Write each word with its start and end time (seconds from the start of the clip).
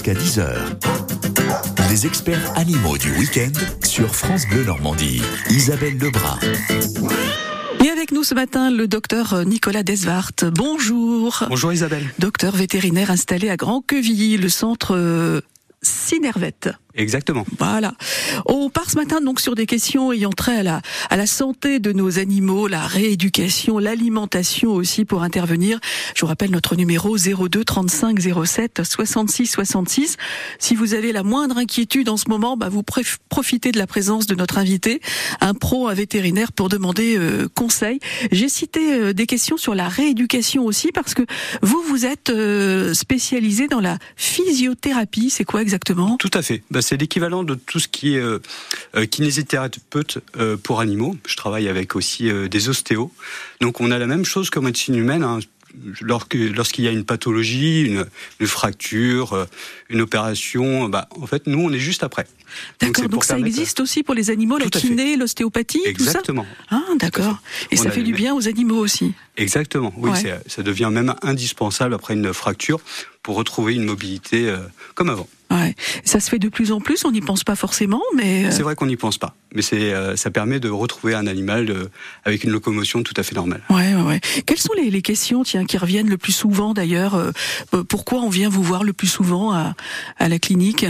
jusqu'à 0.00 0.14
10h. 0.14 0.46
Les 1.90 2.06
experts 2.06 2.52
animaux 2.56 2.96
du 2.96 3.12
week-end 3.18 3.52
sur 3.84 4.14
France 4.14 4.46
Bleu 4.48 4.64
Normandie. 4.64 5.20
Isabelle 5.50 5.98
Lebrun. 5.98 6.38
Et 7.84 7.90
avec 7.90 8.10
nous 8.10 8.24
ce 8.24 8.34
matin, 8.34 8.70
le 8.70 8.88
docteur 8.88 9.44
Nicolas 9.44 9.82
Desvart. 9.82 10.32
Bonjour. 10.54 11.44
Bonjour 11.50 11.70
Isabelle. 11.74 12.08
Docteur 12.18 12.56
vétérinaire 12.56 13.10
installé 13.10 13.50
à 13.50 13.58
Grand-Quevilly, 13.58 14.38
le 14.38 14.48
centre 14.48 15.42
Exactement. 16.94 17.46
Voilà. 17.58 17.94
On 18.46 18.68
part 18.68 18.90
ce 18.90 18.96
matin 18.96 19.20
donc 19.20 19.40
sur 19.40 19.54
des 19.54 19.66
questions 19.66 20.12
ayant 20.12 20.32
trait 20.32 20.58
à 20.58 20.62
la, 20.62 20.82
à 21.08 21.16
la 21.16 21.26
santé 21.26 21.78
de 21.78 21.92
nos 21.92 22.18
animaux, 22.18 22.66
la 22.66 22.82
rééducation, 22.82 23.78
l'alimentation 23.78 24.72
aussi 24.72 25.04
pour 25.04 25.22
intervenir. 25.22 25.78
Je 26.16 26.22
vous 26.22 26.26
rappelle 26.26 26.50
notre 26.50 26.74
numéro 26.74 27.16
02 27.16 27.64
35 27.64 28.18
07 28.44 28.82
66 28.82 29.46
66. 29.46 30.16
Si 30.58 30.74
vous 30.74 30.94
avez 30.94 31.12
la 31.12 31.22
moindre 31.22 31.58
inquiétude 31.58 32.08
en 32.08 32.16
ce 32.16 32.28
moment, 32.28 32.56
bah 32.56 32.68
vous 32.68 32.82
profitez 33.28 33.70
de 33.70 33.78
la 33.78 33.86
présence 33.86 34.26
de 34.26 34.34
notre 34.34 34.58
invité, 34.58 35.00
un 35.40 35.54
pro, 35.54 35.86
un 35.86 35.94
vétérinaire 35.94 36.52
pour 36.52 36.68
demander 36.68 37.16
euh, 37.16 37.46
conseil. 37.54 38.00
J'ai 38.32 38.48
cité 38.48 38.94
euh, 38.94 39.12
des 39.12 39.26
questions 39.26 39.56
sur 39.56 39.76
la 39.76 39.88
rééducation 39.88 40.64
aussi 40.64 40.90
parce 40.92 41.14
que 41.14 41.22
vous, 41.62 41.82
vous 41.82 42.04
êtes 42.04 42.30
euh, 42.30 42.94
spécialisé 42.94 43.68
dans 43.68 43.80
la 43.80 43.98
physiothérapie. 44.16 45.30
C'est 45.30 45.44
quoi 45.44 45.62
exactement? 45.62 45.99
Tout 46.18 46.30
à 46.34 46.42
fait. 46.42 46.62
Bah, 46.70 46.82
c'est 46.82 46.96
l'équivalent 46.96 47.44
de 47.44 47.54
tout 47.54 47.80
ce 47.80 47.88
qui 47.88 48.14
est 48.14 48.20
euh, 48.20 48.40
euh, 48.96 49.06
kinésithérapeute 49.06 50.18
euh, 50.38 50.56
pour 50.56 50.80
animaux. 50.80 51.16
Je 51.26 51.36
travaille 51.36 51.68
avec 51.68 51.96
aussi 51.96 52.30
des 52.48 52.68
ostéos. 52.68 53.12
Donc 53.60 53.80
on 53.80 53.90
a 53.90 53.98
la 53.98 54.06
même 54.06 54.24
chose 54.24 54.50
qu'en 54.50 54.62
médecine 54.62 54.94
humaine. 54.94 55.22
Hein. 55.22 55.40
Lorsqu'il 56.00 56.84
y 56.84 56.88
a 56.88 56.90
une 56.90 57.04
pathologie, 57.04 57.82
une, 57.82 58.46
fracture, 58.48 59.46
une 59.88 60.00
opération, 60.00 60.88
bah, 60.88 61.08
en 61.12 61.28
fait, 61.28 61.46
nous, 61.46 61.60
on 61.60 61.72
est 61.72 61.78
juste 61.78 62.02
après. 62.02 62.26
D'accord, 62.80 63.08
donc, 63.08 63.22
ça 63.22 63.38
existe 63.38 63.78
aussi 63.78 64.02
pour 64.02 64.16
les 64.16 64.30
animaux, 64.30 64.58
la 64.58 64.66
kiné, 64.66 65.14
l'ostéopathie, 65.14 65.78
tout 65.78 66.02
ça 66.02 66.10
Exactement. 66.10 66.44
Ah, 66.70 66.82
d'accord. 66.96 67.38
Et 67.70 67.76
ça 67.76 67.92
fait 67.92 68.02
du 68.02 68.12
bien 68.12 68.34
aux 68.34 68.48
animaux 68.48 68.78
aussi 68.78 69.12
Exactement, 69.36 69.94
oui, 69.96 70.10
ça 70.48 70.64
devient 70.64 70.90
même 70.90 71.14
indispensable 71.22 71.94
après 71.94 72.14
une 72.14 72.34
fracture 72.34 72.80
pour 73.22 73.36
retrouver 73.36 73.74
une 73.74 73.84
mobilité 73.84 74.52
comme 74.96 75.08
avant. 75.08 75.28
Ouais. 75.50 75.74
Ça 76.04 76.20
se 76.20 76.30
fait 76.30 76.38
de 76.38 76.48
plus 76.48 76.72
en 76.72 76.80
plus, 76.80 77.04
on 77.04 77.10
n'y 77.10 77.20
pense 77.20 77.44
pas 77.44 77.56
forcément, 77.56 78.02
mais... 78.16 78.46
Euh, 78.46 78.50
c'est 78.50 78.62
vrai 78.62 78.76
qu'on 78.76 78.86
n'y 78.86 78.96
pense 78.96 79.18
pas, 79.18 79.34
mais 79.54 79.62
c'est, 79.62 79.92
euh, 79.92 80.16
ça 80.16 80.30
permet 80.30 80.60
de 80.60 80.68
retrouver 80.68 81.14
un 81.14 81.26
animal 81.26 81.70
euh, 81.70 81.90
avec 82.24 82.44
une 82.44 82.50
locomotion 82.50 83.02
tout 83.02 83.14
à 83.16 83.22
fait 83.22 83.34
normale. 83.34 83.60
Ouais, 83.68 83.94
ouais, 83.94 84.02
ouais. 84.02 84.20
Quelles 84.46 84.58
sont 84.58 84.72
les, 84.76 84.90
les 84.90 85.02
questions 85.02 85.42
tiens, 85.42 85.64
qui 85.64 85.76
reviennent 85.76 86.08
le 86.08 86.18
plus 86.18 86.32
souvent 86.32 86.74
d'ailleurs 86.74 87.32
Pourquoi 87.88 88.20
on 88.20 88.28
vient 88.28 88.48
vous 88.48 88.62
voir 88.62 88.84
le 88.84 88.92
plus 88.92 89.08
souvent 89.08 89.52
à, 89.52 89.74
à 90.18 90.28
la 90.28 90.38
clinique? 90.38 90.86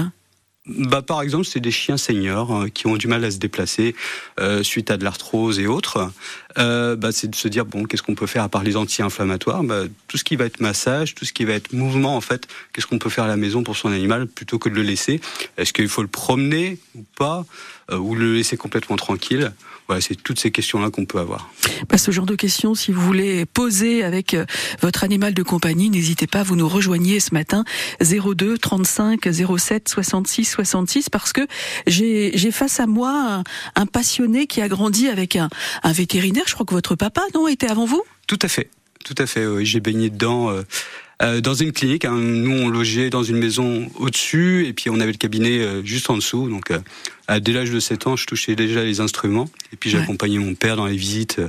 Bah, 0.79 1.03
par 1.03 1.23
exemple, 1.23 1.45
c'est 1.45 1.61
des 1.61 1.71
chiens 1.71 1.97
seniors 1.97 2.53
hein, 2.53 2.69
qui 2.71 2.87
ont 2.87 2.97
du 2.97 3.09
mal 3.09 3.25
à 3.25 3.31
se 3.31 3.39
déplacer 3.39 3.95
euh, 4.39 4.63
suite 4.63 4.91
à 4.91 4.97
de 4.97 5.05
l'arthrose 5.05 5.59
et 5.59 5.67
autres. 5.67 6.11
Euh, 6.59 6.97
bah, 6.97 7.13
c'est 7.13 7.29
de 7.29 7.35
se 7.35 7.49
dire 7.49 7.65
bon, 7.67 7.85
qu'est-ce 7.85 8.03
qu'on 8.03 8.15
peut 8.15 8.27
faire 8.27 8.43
à 8.43 8.49
part 8.49 8.63
les 8.63 8.77
anti-inflammatoires? 8.77 9.63
Bah, 9.63 9.83
Tout 10.09 10.17
ce 10.17 10.25
qui 10.25 10.37
va 10.37 10.45
être 10.45 10.61
massage, 10.61 11.15
tout 11.15 11.25
ce 11.25 11.33
qui 11.33 11.45
va 11.45 11.55
être 11.55 11.73
mouvement, 11.73 12.17
en 12.17 12.21
fait, 12.21 12.47
qu'est-ce 12.73 12.87
qu'on 12.87 12.99
peut 12.99 13.11
faire 13.11 13.25
à 13.25 13.29
la 13.29 13.37
maison 13.37 13.63
pour 13.63 13.77
son 13.77 13.91
animal 13.91 14.27
plutôt 14.27 14.59
que 14.59 14.69
de 14.69 14.75
le 14.75 14.83
laisser? 14.83 15.21
Est-ce 15.57 15.73
qu'il 15.73 15.89
faut 15.89 16.03
le 16.03 16.09
promener 16.09 16.79
ou 16.95 17.05
pas? 17.17 17.45
euh, 17.45 17.80
Ou 17.99 18.15
le 18.15 18.35
laisser 18.35 18.57
complètement 18.57 18.97
tranquille 18.97 19.53
voilà, 19.91 20.01
c'est 20.01 20.15
toutes 20.15 20.39
ces 20.39 20.53
questions-là 20.53 20.91
qu'on 20.91 21.05
peut 21.05 21.19
avoir. 21.19 21.51
Bah, 21.89 21.99
ce 21.99 22.13
genre 22.13 22.25
de 22.25 22.37
questions, 22.37 22.77
si 22.77 22.93
vous 22.93 23.01
voulez 23.01 23.45
poser 23.45 24.05
avec 24.05 24.35
euh, 24.35 24.45
votre 24.81 25.03
animal 25.03 25.35
de 25.35 25.43
compagnie, 25.43 25.91
n'hésitez 25.91 26.29
pas, 26.29 26.45
vous 26.45 26.55
nous 26.55 26.69
rejoignez 26.69 27.19
ce 27.19 27.35
matin 27.35 27.65
02 28.01 28.57
35 28.57 29.29
07 29.59 29.89
66 29.89 30.45
66 30.45 31.09
parce 31.11 31.33
que 31.33 31.41
j'ai 31.89 32.53
face 32.53 32.79
à 32.79 32.87
moi 32.87 33.43
un, 33.75 33.87
passionné 33.87 34.47
qui 34.47 34.61
a 34.61 34.69
grandi 34.69 35.09
avec 35.09 35.35
un, 35.35 35.49
un 35.83 35.93
vétérinaire. 35.93 36.45
Je 36.47 36.55
crois 36.55 36.67
que 36.67 36.75
votre 36.75 36.95
papa, 36.95 37.23
non, 37.35 37.49
était 37.49 37.69
avant 37.69 37.85
vous? 37.85 38.05
Tout 38.29 38.39
à 38.43 38.47
fait. 38.47 38.71
Tout 39.05 39.17
à 39.19 39.27
fait, 39.27 39.45
oui. 39.45 39.67
J'ai 39.67 39.81
baigné 39.81 40.09
dedans 40.09 40.51
euh, 40.51 40.63
euh, 41.23 41.41
dans 41.41 41.55
une 41.55 41.73
clinique. 41.73 42.05
Hein. 42.05 42.17
Nous, 42.17 42.53
on 42.53 42.69
logeait 42.69 43.11
dans 43.11 43.23
une 43.23 43.37
maison 43.37 43.91
au-dessus 43.97 44.67
et 44.67 44.73
puis 44.73 44.89
on 44.91 45.01
avait 45.01 45.13
le 45.13 45.19
cabinet 45.19 45.59
euh, 45.59 45.85
juste 45.85 46.09
en 46.09 46.17
dessous. 46.17 46.49
Donc, 46.49 46.71
euh, 46.71 47.41
dès 47.41 47.53
l'âge 47.53 47.71
de 47.71 47.81
7 47.81 48.07
ans, 48.07 48.17
je 48.17 48.27
touchais 48.27 48.57
déjà 48.57 48.83
les 48.83 49.01
instruments 49.01 49.49
et 49.73 49.77
puis 49.77 49.91
j'accompagnais 49.91 50.39
mon 50.39 50.55
père 50.55 50.77
dans 50.77 50.87
les 50.87 50.97
visites. 50.97 51.41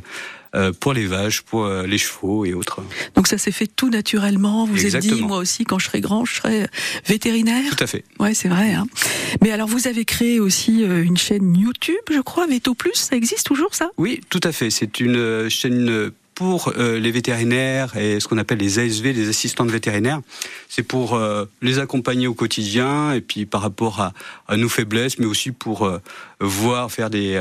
pour 0.81 0.91
les 0.91 1.05
vaches, 1.05 1.41
pour 1.43 1.65
les 1.65 1.97
chevaux 1.97 2.43
et 2.43 2.53
autres. 2.53 2.81
Donc 3.15 3.27
ça 3.27 3.37
s'est 3.37 3.53
fait 3.53 3.67
tout 3.67 3.89
naturellement. 3.89 4.65
Vous 4.65 4.85
avez 4.85 4.99
dit, 4.99 5.21
moi 5.21 5.37
aussi, 5.37 5.63
quand 5.63 5.79
je 5.79 5.85
serai 5.85 6.01
grand, 6.01 6.25
je 6.25 6.35
serai 6.35 6.67
vétérinaire. 7.07 7.73
Tout 7.75 7.83
à 7.83 7.88
fait. 7.88 8.03
Ouais, 8.19 8.33
c'est 8.33 8.49
vrai. 8.49 8.73
Hein. 8.73 8.85
Mais 9.41 9.51
alors, 9.51 9.69
vous 9.69 9.88
avez 9.88 10.03
créé 10.03 10.41
aussi 10.41 10.81
une 10.81 11.15
chaîne 11.15 11.55
YouTube, 11.55 11.95
je 12.11 12.19
crois, 12.19 12.47
Veto 12.47 12.75
Plus. 12.75 12.95
Ça 12.95 13.15
existe 13.15 13.47
toujours, 13.47 13.73
ça? 13.73 13.91
Oui, 13.97 14.19
tout 14.29 14.41
à 14.43 14.51
fait. 14.51 14.69
C'est 14.69 14.99
une 14.99 15.49
chaîne 15.49 16.11
pour 16.36 16.74
euh, 16.78 17.00
les 17.00 17.12
vétérinaires 17.12 17.96
et 17.97 18.19
ce 18.19 18.28
qu'on 18.28 18.38
appelle 18.38 18.58
les 18.59 18.80
ASV, 18.80 19.14
les 19.14 19.30
assistantes 19.30 19.69
vétérinaires. 19.69 20.22
C'est 20.69 20.84
pour 20.84 21.14
euh, 21.14 21.46
les 21.62 21.80
accompagner 21.80 22.28
au 22.28 22.34
quotidien 22.34 23.14
et 23.14 23.22
puis 23.22 23.46
par 23.46 23.62
rapport 23.62 24.00
à, 24.00 24.14
à 24.47 24.58
nos 24.58 24.69
faiblesses, 24.69 25.19
mais 25.19 25.25
aussi 25.25 25.52
pour 25.52 25.86
euh, 25.86 26.00
voir 26.40 26.92
faire 26.92 27.09
des, 27.12 27.40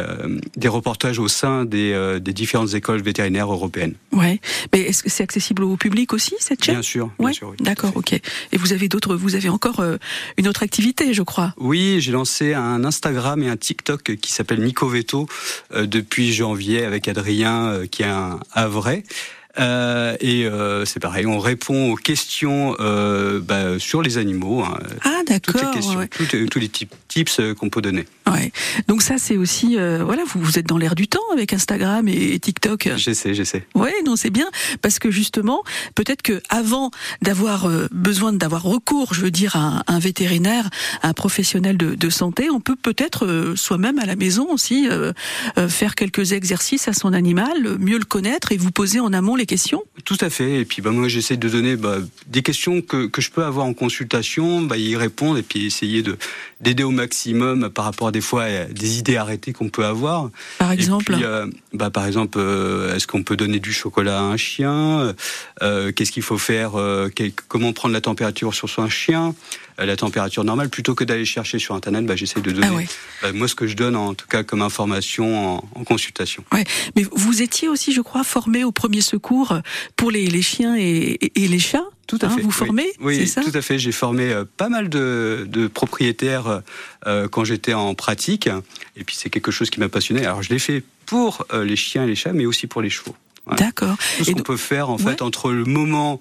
des 0.57 0.69
reportages 0.69 1.19
au 1.19 1.29
sein 1.29 1.65
des, 1.65 2.19
des 2.21 2.33
différentes 2.35 2.75
écoles 2.75 3.01
vétérinaires 3.01 3.51
européennes. 3.51 3.95
Ouais, 4.13 4.41
mais 4.75 4.81
est-ce 4.83 5.03
que 5.03 5.09
c'est 5.09 5.23
accessible 5.23 5.65
au 5.65 5.79
public 5.79 6.13
aussi 6.13 6.35
cette 6.39 6.63
chaîne? 6.63 6.75
Bien 6.75 6.83
sûr, 6.83 7.11
bien 7.19 7.33
sûr. 7.33 7.49
Oui, 7.49 7.57
D'accord, 7.61 7.93
ok. 7.95 8.13
Et 8.13 8.57
vous 8.59 8.75
avez 8.75 8.89
d'autres, 8.89 9.17
vous 9.17 9.37
avez 9.37 9.49
encore 9.49 9.83
une 10.37 10.49
autre 10.49 10.63
activité, 10.63 11.15
je 11.15 11.23
crois? 11.23 11.55
Oui, 11.57 11.97
j'ai 12.01 12.13
lancé 12.13 12.53
un 12.53 12.85
Instagram 12.85 13.43
et 13.43 13.49
un 13.49 13.57
TikTok 13.57 14.17
qui 14.17 14.33
s'appelle 14.33 14.61
Nico 14.63 14.87
Veto 14.87 15.27
depuis 15.75 16.35
janvier 16.35 16.85
avec 16.85 17.09
Adrien, 17.09 17.87
qui 17.91 18.03
est 18.03 18.07
un, 18.07 18.39
un 18.55 18.67
vrai. 18.67 18.90
Euh, 19.59 20.17
et 20.21 20.47
euh, 20.47 20.85
c'est 20.85 21.01
pareil, 21.01 21.27
on 21.27 21.39
répond 21.39 21.91
aux 21.91 21.97
questions 21.97 22.77
euh, 22.79 23.41
bah, 23.41 23.79
sur 23.79 24.01
les 24.01 24.17
animaux. 24.17 24.63
Hein. 24.63 24.79
Ah 25.03 25.23
d'accord. 25.27 25.61
Toutes 26.11 26.33
les 26.33 26.47
tous 26.47 26.59
les 26.61 26.69
tips 27.11 27.41
qu'on 27.59 27.69
peut 27.69 27.83
donner. 27.83 28.07
Ouais. 28.31 28.53
Donc 28.89 29.03
ça 29.03 29.19
c'est 29.19 29.37
aussi, 29.37 29.77
voilà, 29.77 30.23
vous, 30.27 30.41
vous 30.41 30.59
êtes 30.59 30.67
dans 30.67 30.79
l'air 30.79 30.95
du 30.95 31.09
temps 31.09 31.21
avec 31.33 31.53
Instagram 31.53 32.09
et, 32.09 32.39
TikTok. 32.39 32.91
J'essaie, 32.97 33.35
j'essaie. 33.35 33.67
Ouais, 33.75 33.93
non 34.07 34.17
c'est 34.17 34.31
bien 34.31 34.49
parce 34.81 34.99
que 34.99 35.11
justement, 35.11 35.63
peut-être 35.95 36.23
que 36.23 36.41
avant 36.49 36.91
d'avoir 37.21 37.69
besoin 37.91 38.33
d'avoir 38.33 38.63
recours, 38.63 39.15
je 39.15 39.21
veux 39.21 39.31
dire, 39.31 39.57
à 39.57 39.83
un, 39.87 39.99
vétérinaire, 39.99 40.71
un 41.03 41.13
professionnel 41.13 41.77
de, 41.77 41.95
de 41.95 42.11
santé, 42.11 42.49
on 42.51 42.61
peut 42.61 42.77
peut-être 42.77 43.55
soi-même 43.57 43.99
à 43.99 44.07
la 44.07 44.17
maison 44.17 44.49
aussi 44.51 44.89
faire 45.69 45.95
quelques 45.95 46.33
exercices 46.33 46.89
à 46.89 46.93
son 46.93 47.13
animal, 47.13 47.79
mieux 47.79 47.99
le 47.99 48.05
connaître 48.05 48.53
et 48.53 48.57
vous 48.57 48.71
poser 48.71 49.01
en 49.01 49.13
amont 49.13 49.37
les 49.37 49.47
questions 49.47 49.83
Tout 50.05 50.19
à 50.21 50.31
fait. 50.31 50.61
Et 50.61 50.65
puis 50.65 50.83
bah, 50.83 50.91
moi, 50.91 51.09
j'essaie 51.09 51.37
de 51.37 51.49
donner 51.49 51.77
bah, 51.77 51.99
des 52.27 52.43
questions 52.43 52.83
que, 52.83 53.07
que, 53.07 53.21
je 53.21 53.31
peux 53.31 53.45
avoir 53.45 53.67
en 53.67 53.75
consultation, 53.75 54.63
bah, 54.63 54.77
y 54.77 54.97
répondre 54.97 55.39
et 55.39 55.43
puis 55.43 55.67
essayer 55.67 56.03
de 56.03 56.17
d'aider 56.61 56.83
au 56.83 56.91
maximum 56.91 57.71
par 57.71 57.85
rapport 57.85 58.09
à 58.09 58.13
des 58.13 58.21
fois 58.21 58.45
à 58.45 58.65
des 58.65 58.99
idées 58.99 59.17
arrêtées 59.17 59.53
qu'on 59.53 59.69
peut 59.69 59.85
avoir. 59.85 60.31
Par 60.59 60.73
exemple 60.73 61.17
euh, 61.23 61.47
bah, 61.73 61.91
Par 61.91 62.07
exemple, 62.07 62.39
euh, 62.39 62.95
est-ce 62.95 63.07
qu'on 63.07 63.23
peut 63.23 63.37
donner 63.37 63.61
du 63.61 63.73
chocolat 63.73 64.19
à 64.19 64.23
un 64.23 64.37
chien? 64.37 65.15
Euh, 65.63 65.93
Qu'est-ce 65.93 66.13
qu'il 66.13 66.23
faut 66.23 66.39
faire 66.39 66.73
Comment 67.49 67.73
prendre 67.73 67.95
la 67.95 68.01
température 68.01 68.55
sur 68.55 68.69
son 68.69 68.89
chien? 68.89 69.35
La 69.79 69.97
température 69.97 70.45
normale 70.45 70.69
plutôt 70.69 70.95
que 70.95 71.05
d'aller 71.05 71.25
chercher 71.25 71.59
sur 71.59 71.75
internet 71.75 72.05
bah, 72.05 72.15
j'essaie 72.15 72.43
de 72.43 72.51
donner 72.51 72.87
ah 73.23 73.33
moi 73.33 73.49
ce 73.49 73.55
que 73.55 73.67
je 73.67 73.75
donne 73.75 73.97
en 73.97 74.13
tout 74.13 74.27
cas 74.27 74.43
comme 74.43 74.61
information 74.61 75.57
en, 75.57 75.65
en 75.75 75.85
consultation. 75.85 76.45
Ouais. 76.53 76.65
mais 76.97 77.07
vous 77.11 77.41
étiez 77.41 77.67
aussi 77.67 77.93
je 77.93 78.03
crois 78.03 78.23
formé 78.23 78.63
au 78.63 78.73
premier 78.73 79.01
secours 79.01 79.59
pour 79.97 80.11
les, 80.11 80.27
les 80.27 80.43
chiens 80.43 80.77
et, 80.77 81.19
et, 81.35 81.49
les 81.49 81.59
chats? 81.59 81.87
Tout 82.11 82.19
à 82.23 82.27
hein, 82.27 82.37
fait. 82.37 82.43
Vous 82.43 82.51
formez 82.51 82.93
Oui, 83.01 83.27
ça 83.29 83.41
tout 83.41 83.53
à 83.55 83.63
fait. 83.63 83.79
J'ai 83.79 83.93
formé 83.93 84.33
euh, 84.33 84.45
pas 84.57 84.69
mal 84.69 84.89
de, 84.89 85.47
de 85.49 85.69
propriétaires 85.69 86.63
euh, 87.07 87.29
quand 87.29 87.45
j'étais 87.45 87.73
en 87.73 87.95
pratique. 87.95 88.49
Et 88.97 89.05
puis 89.05 89.15
c'est 89.17 89.31
quelque 89.31 89.53
chose 89.53 89.71
qui 89.71 89.79
m'a 89.79 89.89
passionné. 89.89 90.27
Alors 90.27 90.43
je 90.43 90.51
l'ai 90.51 90.59
fait 90.59 90.83
pour 91.07 91.47
euh, 91.53 91.65
les 91.65 91.77
chiens 91.77 92.05
et 92.05 92.09
les 92.09 92.17
chats, 92.17 92.33
mais 92.33 92.47
aussi 92.47 92.67
pour 92.67 92.83
les 92.83 92.91
chevaux. 92.91 93.15
D'accord. 93.57 93.97
Tout 94.19 94.25
ce 94.25 94.31
qu'on 94.33 94.43
peut 94.43 94.57
faire 94.57 94.91
en 94.91 94.99
fait 94.99 95.23
entre 95.23 95.51
le 95.53 95.65
moment 95.65 96.21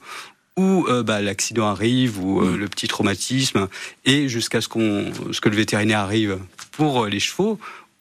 où 0.58 0.86
bah, 1.06 1.22
l'accident 1.22 1.68
arrive 1.68 2.20
ou 2.20 2.42
le 2.42 2.68
petit 2.68 2.88
traumatisme 2.88 3.68
et 4.06 4.28
jusqu'à 4.28 4.62
ce 4.62 4.68
qu'on 4.68 5.12
ce 5.32 5.40
que 5.40 5.48
le 5.48 5.56
vétérinaire 5.56 6.00
arrive 6.00 6.40
pour 6.72 7.06
les 7.06 7.20
chevaux 7.20 7.60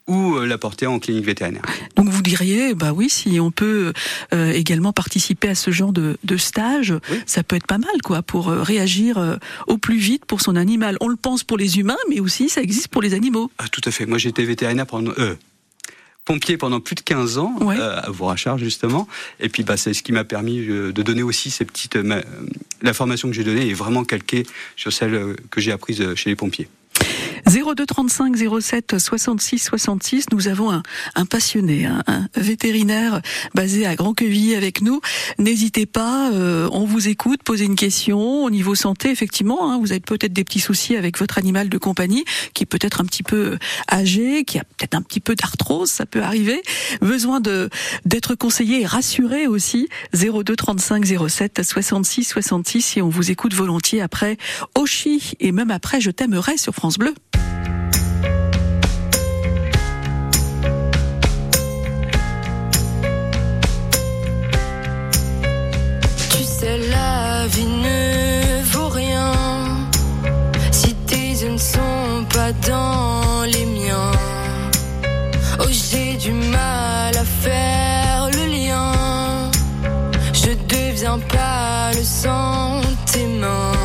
ou 0.09 0.35
euh, 0.35 0.45
la 0.45 0.57
porter 0.57 0.87
en 0.87 0.99
clinique 0.99 1.25
vétérinaire. 1.25 1.61
Donc 1.95 2.09
vous 2.09 2.21
diriez, 2.21 2.73
bah 2.73 2.91
oui, 2.93 3.09
si 3.09 3.39
on 3.39 3.51
peut 3.51 3.93
euh, 4.33 4.51
également 4.51 4.91
participer 4.91 5.49
à 5.49 5.55
ce 5.55 5.71
genre 5.71 5.93
de, 5.93 6.17
de 6.23 6.35
stage, 6.37 6.93
ça 7.25 7.43
peut 7.43 7.55
être 7.55 7.67
pas 7.67 7.77
mal, 7.77 8.01
quoi, 8.03 8.21
pour 8.21 8.49
euh, 8.49 8.61
réagir 8.61 9.37
au 9.67 9.77
plus 9.77 9.97
vite 9.97 10.25
pour 10.25 10.41
son 10.41 10.55
animal. 10.55 10.97
On 10.99 11.07
le 11.07 11.15
pense 11.15 11.43
pour 11.43 11.57
les 11.57 11.79
humains, 11.79 11.97
mais 12.09 12.19
aussi 12.19 12.49
ça 12.49 12.61
existe 12.61 12.89
pour 12.89 13.01
les 13.01 13.13
animaux. 13.13 13.49
Ah, 13.59 13.67
tout 13.71 13.81
à 13.85 13.91
fait. 13.91 14.05
Moi, 14.05 14.17
j'étais 14.17 14.43
vétérinaire 14.43 14.85
pendant 14.87 15.11
pompier 16.25 16.57
pendant 16.57 16.79
plus 16.79 16.95
de 16.95 17.01
15 17.01 17.37
ans 17.39 17.55
Ouais. 17.61 17.75
euh, 17.79 17.99
à 18.03 18.11
Vorachar 18.11 18.57
justement. 18.59 19.07
Et 19.39 19.49
puis 19.49 19.63
bah, 19.63 19.77
c'est 19.77 19.93
ce 19.95 20.03
qui 20.03 20.11
m'a 20.11 20.23
permis 20.23 20.59
euh, 20.59 20.91
de 20.91 21.01
donner 21.01 21.23
aussi 21.23 21.49
ces 21.49 21.65
petites. 21.65 21.95
euh, 21.95 22.03
ma- 22.03 22.21
la 22.81 22.93
formation 22.93 23.27
que 23.29 23.33
j'ai 23.33 23.43
donnée 23.43 23.67
est 23.69 23.73
vraiment 23.73 24.03
calquée 24.03 24.45
sur 24.75 24.93
celle 24.93 25.35
que 25.49 25.59
j'ai 25.59 25.71
apprise 25.71 26.13
chez 26.15 26.29
les 26.29 26.35
pompiers. 26.35 26.67
02 27.49 27.85
35 27.85 28.35
07 28.61 28.99
66 28.99 29.59
66. 29.59 30.25
Nous 30.31 30.47
avons 30.47 30.71
un, 30.71 30.83
un 31.15 31.25
passionné, 31.25 31.87
un, 31.87 32.03
un 32.05 32.27
vétérinaire 32.35 33.21
basé 33.55 33.87
à 33.87 33.95
Grand-Quevilly 33.95 34.55
avec 34.55 34.81
nous. 34.81 35.01
N'hésitez 35.39 35.87
pas, 35.87 36.31
euh, 36.31 36.69
on 36.71 36.85
vous 36.85 37.07
écoute, 37.07 37.41
posez 37.43 37.65
une 37.65 37.75
question 37.75 38.43
au 38.43 38.51
niveau 38.51 38.75
santé. 38.75 39.09
Effectivement, 39.09 39.71
hein, 39.71 39.79
vous 39.79 39.91
avez 39.91 39.99
peut-être 39.99 40.33
des 40.33 40.43
petits 40.43 40.59
soucis 40.59 40.95
avec 40.95 41.17
votre 41.17 41.39
animal 41.39 41.69
de 41.69 41.77
compagnie 41.79 42.23
qui 42.53 42.63
est 42.63 42.67
peut-être 42.67 43.01
un 43.01 43.05
petit 43.05 43.23
peu 43.23 43.57
âgé, 43.91 44.43
qui 44.43 44.59
a 44.59 44.63
peut-être 44.63 44.93
un 44.93 45.01
petit 45.01 45.19
peu 45.19 45.33
d'arthrose, 45.33 45.89
ça 45.89 46.05
peut 46.05 46.21
arriver. 46.21 46.61
Besoin 47.01 47.39
de 47.39 47.69
d'être 48.05 48.35
conseillé 48.35 48.81
et 48.81 48.85
rassuré 48.85 49.47
aussi. 49.47 49.89
02 50.13 50.55
35 50.55 51.03
07 51.27 51.63
66 51.63 52.25
66 52.25 52.97
et 52.97 53.01
on 53.01 53.09
vous 53.09 53.31
écoute 53.31 53.55
volontiers 53.55 54.01
après 54.01 54.37
Oshi 54.75 55.33
et 55.39 55.51
même 55.51 55.71
après 55.71 55.99
Je 55.99 56.11
t'aimerai 56.11 56.57
sur 56.57 56.75
France 56.75 56.97
Bleu. 56.99 57.15
Tu 66.31 66.43
sais, 66.43 66.77
la 66.89 67.47
vie 67.47 67.65
ne 67.65 68.63
vaut 68.71 68.89
rien 68.89 69.31
si 70.71 70.93
tes 71.09 71.29
yeux 71.41 71.51
ne 71.51 71.57
sont 71.57 72.25
pas 72.33 72.51
dans 72.67 73.43
les 73.45 73.65
miens. 73.65 74.11
Oh, 75.59 75.65
j'ai 75.69 76.15
du 76.17 76.31
mal 76.31 77.15
à 77.15 77.25
faire 77.43 78.29
le 78.31 78.45
lien. 78.55 78.91
Je 80.33 80.51
deviens 80.75 81.19
pas 81.19 81.91
le 81.93 82.03
sang 82.03 82.81
de 82.81 83.11
tes 83.11 83.25
mains. 83.25 83.78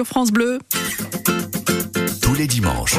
Sur 0.00 0.06
France 0.06 0.30
Bleu. 0.30 0.58
Tous 2.22 2.34
les 2.34 2.46
dimanches. 2.46 2.96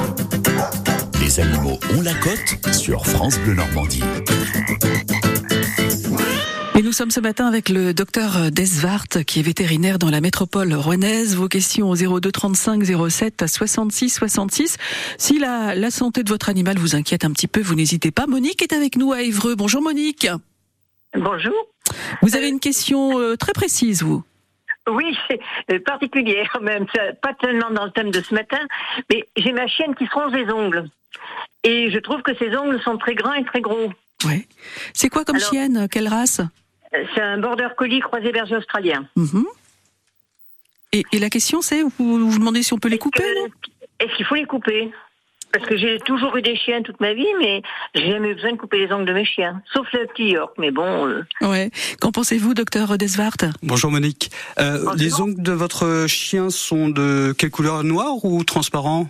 Les 1.21 1.39
animaux 1.39 1.79
ont 1.95 2.01
la 2.01 2.13
cote 2.13 2.73
sur 2.73 3.05
France 3.05 3.39
Bleu 3.39 3.55
Normandie. 3.55 4.03
Nous 6.91 6.97
sommes 6.97 7.09
ce 7.09 7.21
matin 7.21 7.47
avec 7.47 7.69
le 7.69 7.93
docteur 7.93 8.51
Desvart, 8.51 9.07
qui 9.25 9.39
est 9.39 9.43
vétérinaire 9.43 9.97
dans 9.97 10.09
la 10.09 10.19
métropole 10.19 10.73
rouennaise. 10.73 11.37
Vos 11.37 11.47
questions 11.47 11.89
au 11.89 11.95
02 11.95 12.29
35 12.33 12.83
07 13.09 13.45
66 13.47 14.09
66. 14.09 14.77
Si 15.17 15.39
la, 15.39 15.73
la 15.73 15.89
santé 15.89 16.21
de 16.21 16.27
votre 16.27 16.49
animal 16.49 16.77
vous 16.77 16.93
inquiète 16.93 17.23
un 17.23 17.31
petit 17.31 17.47
peu, 17.47 17.61
vous 17.61 17.75
n'hésitez 17.75 18.11
pas. 18.11 18.27
Monique 18.27 18.61
est 18.61 18.73
avec 18.73 18.97
nous 18.97 19.13
à 19.13 19.21
Évreux. 19.21 19.55
Bonjour 19.55 19.81
Monique. 19.81 20.27
Bonjour. 21.15 21.53
Vous 22.23 22.35
avez 22.35 22.49
une 22.49 22.59
question 22.59 23.17
euh, 23.21 23.37
très 23.37 23.53
précise, 23.53 24.03
vous. 24.03 24.25
Oui, 24.89 25.17
c'est 25.29 25.39
euh, 25.71 25.79
particulière 25.79 26.59
même, 26.61 26.87
pas 27.21 27.33
tellement 27.35 27.71
dans 27.71 27.85
le 27.85 27.91
thème 27.91 28.11
de 28.11 28.19
ce 28.19 28.33
matin, 28.35 28.59
mais 29.09 29.29
j'ai 29.37 29.53
ma 29.53 29.65
chienne 29.67 29.95
qui 29.95 30.07
se 30.07 30.11
ronge 30.13 30.33
les 30.33 30.51
ongles. 30.51 30.89
Et 31.63 31.89
je 31.89 31.99
trouve 31.99 32.21
que 32.21 32.35
ses 32.35 32.53
ongles 32.53 32.81
sont 32.83 32.97
très 32.97 33.15
grands 33.15 33.35
et 33.35 33.45
très 33.45 33.61
gros. 33.61 33.93
Ouais. 34.25 34.45
C'est 34.93 35.07
quoi 35.07 35.23
comme 35.23 35.37
Alors- 35.37 35.49
chienne? 35.49 35.87
Quelle 35.89 36.09
race? 36.09 36.41
Euh, 36.41 36.43
C'est 36.91 37.21
un 37.21 37.37
border 37.37 37.69
collie 37.77 37.99
croisé 38.01 38.31
berger 38.31 38.55
australien. 38.57 39.05
Mhm. 39.15 39.45
et, 40.93 41.03
et 41.11 41.19
la 41.19 41.29
question, 41.29 41.61
c'est 41.61 41.81
vous 41.83 42.29
vous 42.29 42.37
demandez 42.39 42.63
si 42.63 42.73
on 42.73 42.77
peut 42.79 42.89
les 42.89 42.97
couper 42.97 43.23
Est-ce 43.23 43.39
non? 43.39 43.47
que- 43.49 44.03
Est-ce 44.05 44.15
qu'il 44.17 44.25
faut 44.25 44.35
les 44.35 44.45
couper? 44.45 44.91
Parce 45.53 45.65
que 45.65 45.75
j'ai 45.77 45.99
toujours 45.99 46.35
eu 46.37 46.41
des 46.41 46.55
chiens 46.55 46.81
toute 46.81 46.99
ma 47.01 47.13
vie, 47.13 47.27
mais 47.37 47.61
j'ai 47.93 48.09
jamais 48.09 48.29
eu 48.29 48.35
besoin 48.35 48.53
de 48.53 48.57
couper 48.57 48.85
les 48.85 48.93
ongles 48.93 49.05
de 49.05 49.11
mes 49.11 49.25
chiens. 49.25 49.61
Sauf 49.73 49.85
le 49.91 50.07
petit 50.07 50.29
York, 50.29 50.53
mais 50.57 50.71
bon... 50.71 51.07
euh, 51.09 51.23
Ouais. 51.41 51.71
Qu'en 51.99 52.11
pensez-vous, 52.13 52.53
docteur 52.53 52.97
Desvart? 52.97 53.35
Bonjour 53.61 53.91
Monique. 53.91 54.31
Euh, 54.59 54.77
Bonjour. 54.77 54.93
les 54.95 55.19
ongles 55.19 55.43
de 55.43 55.51
votre 55.51 56.05
chien 56.07 56.49
sont 56.49 56.87
de 56.87 57.33
quelle 57.37 57.51
couleur 57.51 57.83
Noir 57.83 58.23
ou 58.23 58.43
transparent? 58.45 59.09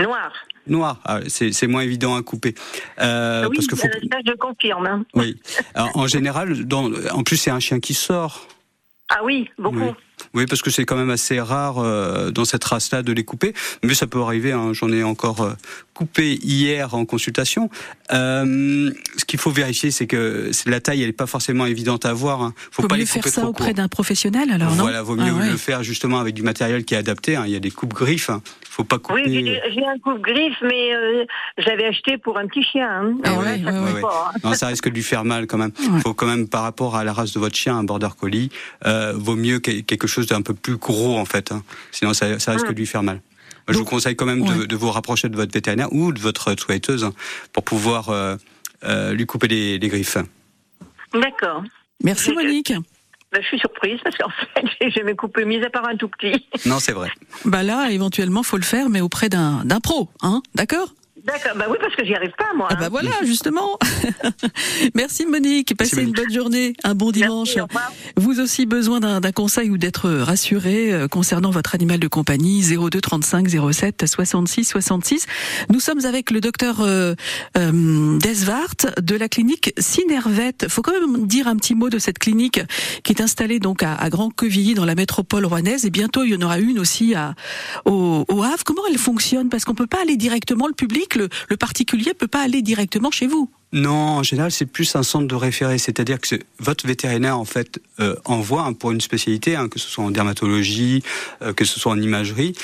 Noir. 0.00 0.32
Noir, 0.68 1.00
ah, 1.04 1.20
c'est 1.28 1.66
moins 1.66 1.82
évident 1.82 2.16
à 2.16 2.22
couper. 2.22 2.54
Euh, 3.00 3.46
oui, 3.48 3.56
parce 3.56 3.66
que 3.66 3.76
faut... 3.76 3.86
euh, 3.86 4.08
ça 4.12 4.18
je 4.26 4.32
confirme. 4.32 4.86
hein. 4.86 5.04
Oui. 5.14 5.40
Alors, 5.74 5.96
en 5.96 6.06
général, 6.06 6.64
dans... 6.64 6.90
en 7.12 7.22
plus 7.22 7.36
c'est 7.36 7.50
un 7.50 7.60
chien 7.60 7.80
qui 7.80 7.94
sort. 7.94 8.46
Ah 9.10 9.20
oui, 9.24 9.48
beaucoup. 9.58 9.78
Oui. 9.78 9.90
Oui, 10.34 10.46
parce 10.46 10.62
que 10.62 10.70
c'est 10.70 10.84
quand 10.84 10.96
même 10.96 11.10
assez 11.10 11.40
rare 11.40 11.78
euh, 11.78 12.30
dans 12.30 12.44
cette 12.44 12.64
race-là 12.64 13.02
de 13.02 13.12
les 13.12 13.24
couper, 13.24 13.54
mais 13.82 13.94
ça 13.94 14.06
peut 14.06 14.20
arriver. 14.20 14.52
hein. 14.52 14.72
J'en 14.72 14.90
ai 14.92 15.02
encore 15.02 15.40
euh, 15.42 15.52
coupé 15.94 16.34
hier 16.42 16.94
en 16.94 17.04
consultation. 17.04 17.70
Euh, 18.12 18.90
ce 19.16 19.24
qu'il 19.24 19.38
faut 19.38 19.50
vérifier, 19.50 19.90
c'est 19.90 20.06
que 20.06 20.50
la 20.66 20.80
taille, 20.80 21.00
elle 21.02 21.08
n'est 21.08 21.12
pas 21.12 21.26
forcément 21.26 21.66
évidente 21.66 22.06
à 22.06 22.12
voir. 22.12 22.42
Hein. 22.42 22.54
Faut, 22.70 22.82
Faut 22.82 22.88
pas 22.88 22.94
mieux 22.96 23.00
les 23.02 23.06
faire 23.06 23.26
ça 23.26 23.40
trop 23.42 23.50
auprès 23.50 23.74
d'un 23.74 23.88
professionnel 23.88 24.50
alors, 24.50 24.74
non? 24.74 24.82
Voilà, 24.82 25.02
vaut 25.02 25.16
mieux 25.16 25.32
Ah 25.36 25.40
ouais. 25.40 25.50
le 25.50 25.56
faire 25.56 25.82
justement 25.82 26.18
avec 26.20 26.34
du 26.34 26.42
matériel 26.42 26.84
qui 26.84 26.94
est 26.94 26.98
adapté. 26.98 27.36
hein. 27.36 27.44
Il 27.46 27.52
y 27.52 27.56
a 27.56 27.60
des 27.60 27.70
coupes 27.70 27.94
griffes. 27.94 28.30
Hein. 28.30 28.42
Faut 28.70 28.84
pas 28.84 28.98
couper. 28.98 29.22
Oui, 29.26 29.50
j'ai 29.74 29.84
un 29.86 29.98
coupe-griffe, 29.98 30.56
mais 30.62 30.94
euh, 30.94 31.24
j'avais 31.58 31.84
acheté 31.86 32.16
pour 32.16 32.38
un 32.38 32.46
petit 32.46 32.62
chien. 32.62 32.88
hein. 32.88 33.16
Ah 33.24 33.34
ouais, 33.34 33.44
ça 33.44 33.72
ouais, 33.72 33.78
compte 33.86 33.94
ouais. 33.94 34.00
pas, 34.00 34.30
hein. 34.34 34.38
Non, 34.44 34.54
ça 34.54 34.68
risque 34.68 34.88
de 34.88 34.94
lui 34.94 35.02
faire 35.02 35.24
mal 35.24 35.46
quand 35.46 35.58
même. 35.58 35.72
Ouais. 35.90 36.00
Faut 36.00 36.14
quand 36.14 36.26
même, 36.26 36.48
par 36.48 36.62
rapport 36.62 36.96
à 36.96 37.04
la 37.04 37.12
race 37.12 37.32
de 37.32 37.38
votre 37.40 37.56
chien, 37.56 37.76
un 37.76 37.84
border 37.84 38.08
collie, 38.18 38.50
euh, 38.86 39.12
vaut 39.16 39.34
mieux 39.36 39.58
que- 39.58 39.80
quelque 39.80 40.06
chose 40.08 40.26
d'un 40.26 40.42
peu 40.42 40.54
plus 40.54 40.76
gros 40.76 41.16
en 41.18 41.24
fait. 41.24 41.52
hein. 41.52 41.62
Sinon, 41.92 42.12
ça, 42.14 42.38
ça 42.38 42.52
risque 42.52 42.66
Mm. 42.66 42.72
de 42.72 42.78
lui 42.78 42.86
faire 42.86 43.02
mal. 43.02 43.20
Je 43.68 43.76
vous 43.76 43.84
conseille 43.84 44.16
quand 44.16 44.24
même 44.26 44.42
de, 44.44 44.60
ouais. 44.60 44.66
de 44.66 44.76
vous 44.76 44.90
rapprocher 44.90 45.28
de 45.28 45.36
votre 45.36 45.52
vétérinaire 45.52 45.92
ou 45.92 46.10
de 46.12 46.18
votre 46.20 46.54
soigneuse 46.58 47.04
hein, 47.04 47.12
pour 47.52 47.64
pouvoir 47.64 48.08
euh, 48.08 48.36
euh, 48.84 49.12
lui 49.12 49.26
couper 49.26 49.46
les, 49.46 49.78
les 49.78 49.88
griffes. 49.88 50.16
D'accord. 51.12 51.62
Merci 52.02 52.32
Monique. 52.32 52.72
Ben, 53.30 53.42
je 53.42 53.46
suis 53.48 53.58
surprise 53.58 53.98
parce 54.02 54.16
qu'en 54.16 54.30
fait, 54.54 54.64
j'ai 54.80 54.90
jamais 54.90 55.14
coupé, 55.14 55.44
mis 55.44 55.62
à 55.62 55.68
part 55.68 55.86
un 55.86 55.96
tout 55.96 56.08
petit. 56.08 56.46
Non, 56.64 56.78
c'est 56.80 56.92
vrai. 56.92 57.10
Bah 57.44 57.62
là, 57.62 57.90
éventuellement, 57.90 58.42
faut 58.42 58.56
le 58.56 58.62
faire, 58.62 58.88
mais 58.88 59.02
auprès 59.02 59.28
d'un 59.28 59.64
d'un 59.66 59.80
pro, 59.80 60.08
hein 60.22 60.40
D'accord? 60.54 60.94
D'accord, 61.28 61.56
bah 61.56 61.66
oui, 61.68 61.76
parce 61.78 61.94
que 61.94 62.04
j'y 62.06 62.14
arrive 62.14 62.32
pas, 62.38 62.54
moi. 62.56 62.68
Ah 62.70 62.74
hein. 62.74 62.80
bah 62.80 62.88
voilà, 62.88 63.10
justement. 63.22 63.78
Merci 64.94 65.26
Monique. 65.26 65.76
Passez 65.76 66.02
une 66.02 66.12
bonne 66.12 66.32
journée, 66.32 66.72
un 66.84 66.94
bon 66.94 67.10
dimanche. 67.10 67.56
Merci. 67.56 67.76
Vous 68.16 68.40
aussi 68.40 68.64
besoin 68.64 69.00
d'un 69.00 69.20
d'un 69.20 69.32
conseil 69.32 69.68
ou 69.68 69.76
d'être 69.76 70.08
rassuré 70.08 70.90
euh, 70.90 71.06
concernant 71.06 71.50
votre 71.50 71.74
animal 71.74 71.98
de 71.98 72.08
compagnie 72.08 72.62
02 72.62 73.00
35 73.00 73.48
07 73.72 74.06
66 74.06 74.64
66. 74.64 75.26
Nous 75.70 75.80
sommes 75.80 76.06
avec 76.06 76.30
le 76.30 76.40
docteur 76.40 76.80
euh, 76.80 77.14
euh, 77.58 78.18
Desvart 78.18 78.76
de 78.98 79.16
la 79.16 79.28
clinique 79.28 79.74
Synervet. 79.76 80.54
Faut 80.68 80.80
quand 80.80 80.98
même 80.98 81.26
dire 81.26 81.46
un 81.46 81.56
petit 81.56 81.74
mot 81.74 81.90
de 81.90 81.98
cette 81.98 82.18
clinique 82.18 82.60
qui 83.02 83.12
est 83.12 83.20
installée 83.20 83.58
donc 83.58 83.82
à, 83.82 83.94
à 83.94 84.08
Grand 84.08 84.30
Quevilly 84.30 84.72
dans 84.72 84.86
la 84.86 84.94
métropole 84.94 85.44
rouennaise 85.44 85.84
et 85.84 85.90
bientôt 85.90 86.24
il 86.24 86.30
y 86.30 86.36
en 86.36 86.40
aura 86.40 86.58
une 86.58 86.78
aussi 86.78 87.14
à 87.14 87.34
au, 87.84 88.24
au 88.28 88.42
Havre. 88.42 88.64
Comment 88.64 88.82
elle 88.88 88.98
fonctionne? 88.98 89.50
Parce 89.50 89.66
qu'on 89.66 89.74
peut 89.74 89.86
pas 89.86 90.00
aller 90.00 90.16
directement 90.16 90.68
le 90.68 90.74
public, 90.74 91.17
le, 91.18 91.28
le 91.48 91.56
particulier 91.56 92.14
peut 92.14 92.26
pas 92.28 92.40
aller 92.42 92.62
directement 92.62 93.10
chez 93.10 93.26
vous. 93.26 93.50
Non, 93.72 93.90
en 93.92 94.22
général, 94.22 94.50
c'est 94.50 94.64
plus 94.64 94.96
un 94.96 95.02
centre 95.02 95.26
de 95.28 95.34
référé, 95.34 95.76
c'est-à-dire 95.76 96.18
que 96.20 96.36
votre 96.58 96.86
vétérinaire 96.86 97.38
en 97.38 97.44
fait 97.44 97.80
euh, 98.00 98.14
envoie 98.24 98.62
hein, 98.62 98.72
pour 98.72 98.92
une 98.92 99.02
spécialité, 99.02 99.56
hein, 99.56 99.68
que 99.68 99.78
ce 99.78 99.88
soit 99.88 100.04
en 100.04 100.10
dermatologie, 100.10 101.02
euh, 101.42 101.52
que 101.52 101.66
ce 101.66 101.78
soit 101.78 101.92
en 101.92 102.00
imagerie 102.00 102.54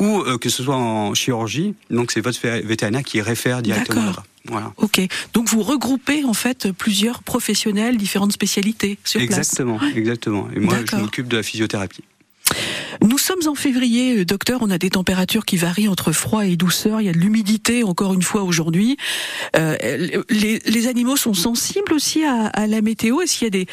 ou 0.00 0.20
euh, 0.20 0.36
que 0.38 0.48
ce 0.48 0.64
soit 0.64 0.76
en 0.76 1.14
chirurgie. 1.14 1.74
Donc 1.90 2.10
c'est 2.10 2.20
votre 2.20 2.40
vé- 2.40 2.64
vétérinaire 2.64 3.04
qui 3.04 3.20
réfère 3.20 3.62
directement 3.62 4.06
D'accord. 4.06 4.24
Voilà. 4.46 4.72
Ok, 4.78 5.00
donc 5.34 5.48
vous 5.50 5.62
regroupez 5.62 6.24
en 6.24 6.32
fait 6.32 6.72
plusieurs 6.72 7.22
professionnels, 7.22 7.98
différentes 7.98 8.32
spécialités 8.32 8.98
sur 9.04 9.20
place. 9.20 9.38
Exactement, 9.38 9.78
exactement. 9.94 10.48
Et 10.56 10.58
moi, 10.58 10.78
je 10.90 10.96
m'occupe 10.96 11.28
de 11.28 11.36
la 11.36 11.42
physiothérapie. 11.42 12.02
Nous 13.02 13.18
sommes 13.18 13.46
en 13.46 13.54
février, 13.54 14.18
euh, 14.18 14.24
docteur. 14.24 14.60
On 14.62 14.70
a 14.70 14.78
des 14.78 14.90
températures 14.90 15.44
qui 15.44 15.56
varient 15.56 15.88
entre 15.88 16.12
froid 16.12 16.44
et 16.46 16.56
douceur. 16.56 17.00
Il 17.00 17.04
y 17.04 17.08
a 17.08 17.12
de 17.12 17.18
l'humidité 17.18 17.84
encore 17.84 18.14
une 18.14 18.22
fois 18.22 18.42
aujourd'hui. 18.42 18.96
Euh, 19.56 19.76
les, 20.30 20.86
animaux 20.88 21.16
sont 21.16 21.34
sensibles 21.34 21.92
aussi 21.92 22.24
à, 22.24 22.66
la 22.66 22.80
météo. 22.80 23.20
Est-ce 23.20 23.38
qu'il 23.38 23.46
y 23.46 23.48
a 23.48 23.50
des 23.50 23.66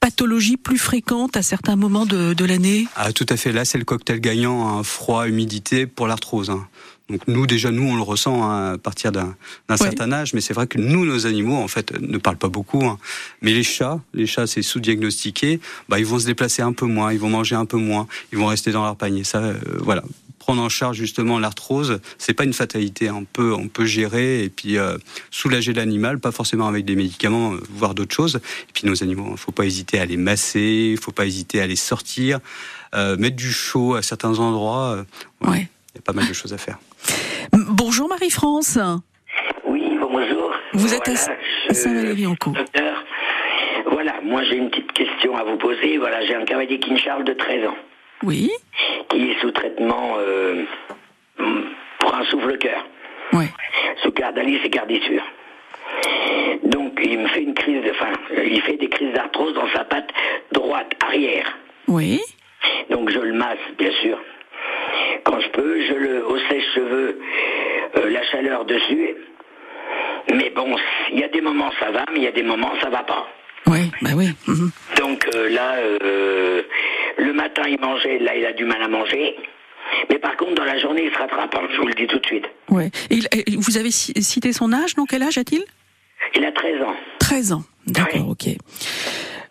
pathologies 0.00 0.56
plus 0.56 0.78
fréquentes 0.78 1.36
à 1.36 1.42
certains 1.42 1.76
moments 1.76 2.06
de, 2.06 2.34
de 2.34 2.44
l'année? 2.44 2.86
Ah, 2.96 3.12
tout 3.12 3.26
à 3.28 3.36
fait. 3.36 3.52
Là, 3.52 3.64
c'est 3.64 3.78
le 3.78 3.84
cocktail 3.84 4.20
gagnant, 4.20 4.68
hein, 4.68 4.82
froid, 4.82 5.26
humidité 5.26 5.86
pour 5.86 6.06
l'arthrose. 6.06 6.50
hein. 6.50 6.66
Donc 7.12 7.28
nous, 7.28 7.46
déjà, 7.46 7.70
nous, 7.70 7.84
on 7.84 7.94
le 7.94 8.02
ressent 8.02 8.42
hein, 8.42 8.72
à 8.72 8.78
partir 8.78 9.12
d'un 9.12 9.36
Ouais. 9.70 9.76
certain 9.76 10.10
âge, 10.12 10.32
mais 10.34 10.40
c'est 10.40 10.54
vrai 10.54 10.66
que 10.66 10.78
nous, 10.78 11.04
nos 11.04 11.26
animaux, 11.26 11.56
en 11.56 11.68
fait, 11.68 11.92
ne 12.00 12.18
parlent 12.18 12.38
pas 12.38 12.48
beaucoup. 12.48 12.84
hein. 12.84 12.98
Mais 13.42 13.52
les 13.52 13.62
chats, 13.62 14.00
les 14.14 14.26
chats, 14.26 14.46
c'est 14.46 14.62
sous-diagnostiqué. 14.62 15.60
Bah, 15.88 15.98
ils 15.98 16.06
vont 16.06 16.18
se 16.18 16.26
déplacer 16.26 16.62
un 16.62 16.72
peu 16.72 16.86
moins, 16.86 17.12
ils 17.12 17.18
vont 17.20 17.28
manger 17.30 17.54
un 17.54 17.66
peu 17.66 17.76
moins, 17.76 18.06
ils 18.32 18.38
vont 18.38 18.46
rester 18.46 18.72
dans 18.72 18.82
leur 18.84 18.96
panier. 18.96 19.24
Ça, 19.24 19.38
euh, 19.42 19.54
voilà. 19.80 20.02
Prendre 20.38 20.60
en 20.62 20.68
charge 20.68 20.96
justement 20.96 21.38
l'arthrose, 21.38 22.00
c'est 22.18 22.34
pas 22.34 22.42
une 22.42 22.52
fatalité. 22.52 23.08
hein. 23.08 23.14
On 23.18 23.24
peut, 23.24 23.52
on 23.54 23.68
peut 23.68 23.84
gérer 23.84 24.42
et 24.42 24.48
puis 24.48 24.76
euh, 24.76 24.98
soulager 25.30 25.72
l'animal, 25.72 26.18
pas 26.18 26.32
forcément 26.32 26.66
avec 26.66 26.84
des 26.84 26.96
médicaments, 26.96 27.52
euh, 27.54 27.60
voire 27.70 27.94
d'autres 27.94 28.14
choses. 28.14 28.36
Et 28.68 28.72
puis 28.74 28.86
nos 28.88 29.02
animaux, 29.04 29.28
il 29.32 29.38
faut 29.38 29.52
pas 29.52 29.64
hésiter 29.66 30.00
à 30.00 30.04
les 30.04 30.16
masser, 30.16 30.96
faut 31.00 31.12
pas 31.12 31.26
hésiter 31.26 31.60
à 31.60 31.68
les 31.68 31.76
sortir, 31.76 32.40
euh, 32.96 33.16
mettre 33.18 33.36
du 33.36 33.52
chaud 33.52 33.94
à 33.94 34.02
certains 34.02 34.36
endroits. 34.40 34.96
euh. 34.96 35.48
Ouais. 35.48 35.68
Il 35.94 35.98
y 35.98 36.00
a 36.00 36.02
pas 36.02 36.12
mal 36.12 36.26
de 36.26 36.32
choses 36.32 36.52
à 36.54 36.58
faire. 36.58 36.78
Bonjour 37.52 38.08
Marie-France. 38.08 38.78
Oui, 39.64 39.96
bonjour. 40.00 40.52
Vous 40.72 40.94
êtes 40.94 41.08
à- 41.08 41.16
Saint-Valery-en-Caux. 41.74 42.52
Docteur, 42.52 43.04
voilà, 43.86 44.14
moi 44.22 44.42
j'ai 44.44 44.56
une 44.56 44.70
petite 44.70 44.92
question 44.92 45.36
à 45.36 45.44
vous 45.44 45.56
poser. 45.56 45.98
Voilà, 45.98 46.24
j'ai 46.24 46.34
un 46.34 46.44
cavalier 46.44 46.78
King 46.78 46.96
Charles 46.96 47.24
de 47.24 47.32
13 47.32 47.66
ans 47.68 47.76
Oui. 48.22 48.50
qui 49.08 49.30
est 49.30 49.40
sous 49.40 49.50
traitement 49.50 50.14
euh, 50.18 50.64
pour 51.98 52.14
un 52.14 52.24
souffle-cœur. 52.24 52.84
Ouais. 53.32 53.48
Sous 54.02 54.12
Cardalis 54.12 54.60
et 54.64 54.70
Cardissure. 54.70 55.22
Donc 56.64 56.98
il 57.02 57.18
me 57.18 57.28
fait 57.28 57.42
une 57.42 57.54
crise, 57.54 57.82
de, 57.84 57.90
enfin, 57.90 58.12
il 58.44 58.60
fait 58.62 58.76
des 58.76 58.88
crises 58.88 59.12
d'arthrose 59.14 59.54
dans 59.54 59.68
sa 59.74 59.84
patte 59.84 60.10
droite 60.52 60.92
arrière. 61.04 61.58
Oui. 61.88 62.20
Donc 62.90 63.10
je 63.10 63.18
le 63.18 63.32
masse, 63.32 63.58
bien 63.78 63.90
sûr. 64.02 64.18
Quand 65.24 65.40
je 65.40 65.48
peux, 65.50 65.80
je 65.86 65.94
le 65.94 66.26
au 66.26 66.36
sèche-cheveux, 66.38 67.20
euh, 67.96 68.10
la 68.10 68.22
chaleur 68.24 68.64
dessus. 68.64 69.14
Mais 70.34 70.50
bon, 70.50 70.74
il 71.12 71.18
y 71.20 71.24
a 71.24 71.28
des 71.28 71.40
moments 71.40 71.70
ça 71.80 71.90
va, 71.90 72.04
mais 72.12 72.18
il 72.20 72.24
y 72.24 72.28
a 72.28 72.32
des 72.32 72.42
moments 72.42 72.72
ça 72.80 72.88
va 72.90 73.02
pas. 73.02 73.26
Oui. 73.66 73.90
Bah 74.02 74.10
oui. 74.16 74.28
mhm. 74.46 74.70
Donc 74.98 75.28
euh, 75.34 75.48
là, 75.50 75.74
euh, 75.76 76.62
le 77.18 77.32
matin 77.32 77.62
il 77.68 77.78
mangeait, 77.80 78.18
là 78.18 78.34
il 78.36 78.44
a 78.46 78.52
du 78.52 78.64
mal 78.64 78.82
à 78.82 78.88
manger. 78.88 79.36
Mais 80.10 80.18
par 80.18 80.36
contre, 80.36 80.54
dans 80.54 80.64
la 80.64 80.78
journée, 80.78 81.04
il 81.06 81.12
se 81.12 81.18
rattrape, 81.18 81.54
hein, 81.54 81.68
je 81.72 81.76
vous 81.80 81.86
le 81.86 81.94
dis 81.94 82.06
tout 82.06 82.18
de 82.18 82.26
suite. 82.26 82.46
Ouais. 82.70 82.90
Et 83.10 83.16
il- 83.16 83.28
et 83.32 83.56
vous 83.56 83.76
avez 83.76 83.90
ci- 83.90 84.14
cité 84.22 84.52
son 84.52 84.72
âge, 84.72 84.94
donc 84.94 85.08
quel 85.10 85.22
âge 85.22 85.38
a-t-il? 85.38 85.64
Il 86.34 86.44
a 86.44 86.52
13 86.52 86.80
ans. 86.82 86.94
13 87.18 87.52
ans. 87.52 87.62
D'accord, 87.86 88.28
ok. 88.30 88.46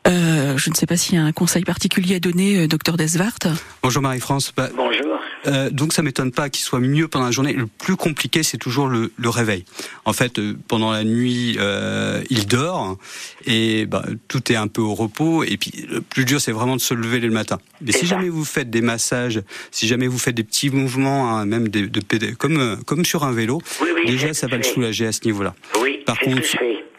Euh, 0.07 0.57
je 0.57 0.69
ne 0.69 0.75
sais 0.75 0.87
pas 0.87 0.95
s'il 0.97 1.15
y 1.15 1.21
a 1.21 1.23
un 1.23 1.31
conseil 1.31 1.63
particulier 1.63 2.15
à 2.15 2.19
donner, 2.19 2.67
docteur 2.67 2.97
Desvart. 2.97 3.37
Bonjour 3.83 4.01
Marie-France. 4.01 4.51
Bah, 4.55 4.69
Bonjour. 4.75 5.11
Euh, 5.48 5.69
donc 5.71 5.91
ça 5.93 6.01
m'étonne 6.03 6.31
pas 6.31 6.50
qu'il 6.50 6.63
soit 6.63 6.79
mieux 6.79 7.07
pendant 7.07 7.25
la 7.25 7.31
journée. 7.31 7.53
Le 7.53 7.65
plus 7.65 7.95
compliqué, 7.95 8.43
c'est 8.43 8.57
toujours 8.57 8.88
le, 8.88 9.12
le 9.17 9.29
réveil. 9.29 9.65
En 10.05 10.13
fait, 10.13 10.38
euh, 10.38 10.55
pendant 10.67 10.91
la 10.91 11.03
nuit, 11.03 11.55
euh, 11.60 12.21
il 12.29 12.45
dort 12.48 12.98
et 13.45 13.86
bah, 13.88 14.03
tout 14.27 14.51
est 14.51 14.55
un 14.55 14.67
peu 14.67 14.81
au 14.81 14.93
repos. 14.93 15.43
Et 15.43 15.57
puis 15.57 15.86
le 15.89 16.01
plus 16.01 16.25
dur, 16.25 16.39
c'est 16.39 16.51
vraiment 16.51 16.75
de 16.75 16.81
se 16.81 16.93
lever 16.93 17.19
le 17.19 17.31
matin. 17.31 17.60
Mais 17.81 17.91
si 17.91 18.01
ça. 18.07 18.15
jamais 18.17 18.29
vous 18.29 18.45
faites 18.45 18.69
des 18.69 18.81
massages, 18.81 19.41
si 19.71 19.88
jamais 19.88 20.07
vous 20.07 20.19
faites 20.19 20.36
des 20.36 20.43
petits 20.43 20.69
mouvements, 20.69 21.36
hein, 21.38 21.45
même 21.45 21.69
des, 21.69 21.88
de 21.88 22.00
pédé- 22.01 22.36
comme 22.36 22.57
euh, 22.60 22.75
comme 22.86 23.03
sur 23.05 23.24
un 23.24 23.31
vélo, 23.31 23.62
Oui, 23.81 23.88
oui, 23.95 24.01
c'est 24.05 24.12
déjà 24.12 24.33
ça 24.33 24.48
va 24.48 24.57
le 24.57 24.63
soulager 24.63 25.07
à 25.07 25.12
ce 25.12 25.21
niveau-là. 25.25 25.55
Oui, 25.81 26.00
Par 26.05 26.19
contre, 26.19 26.41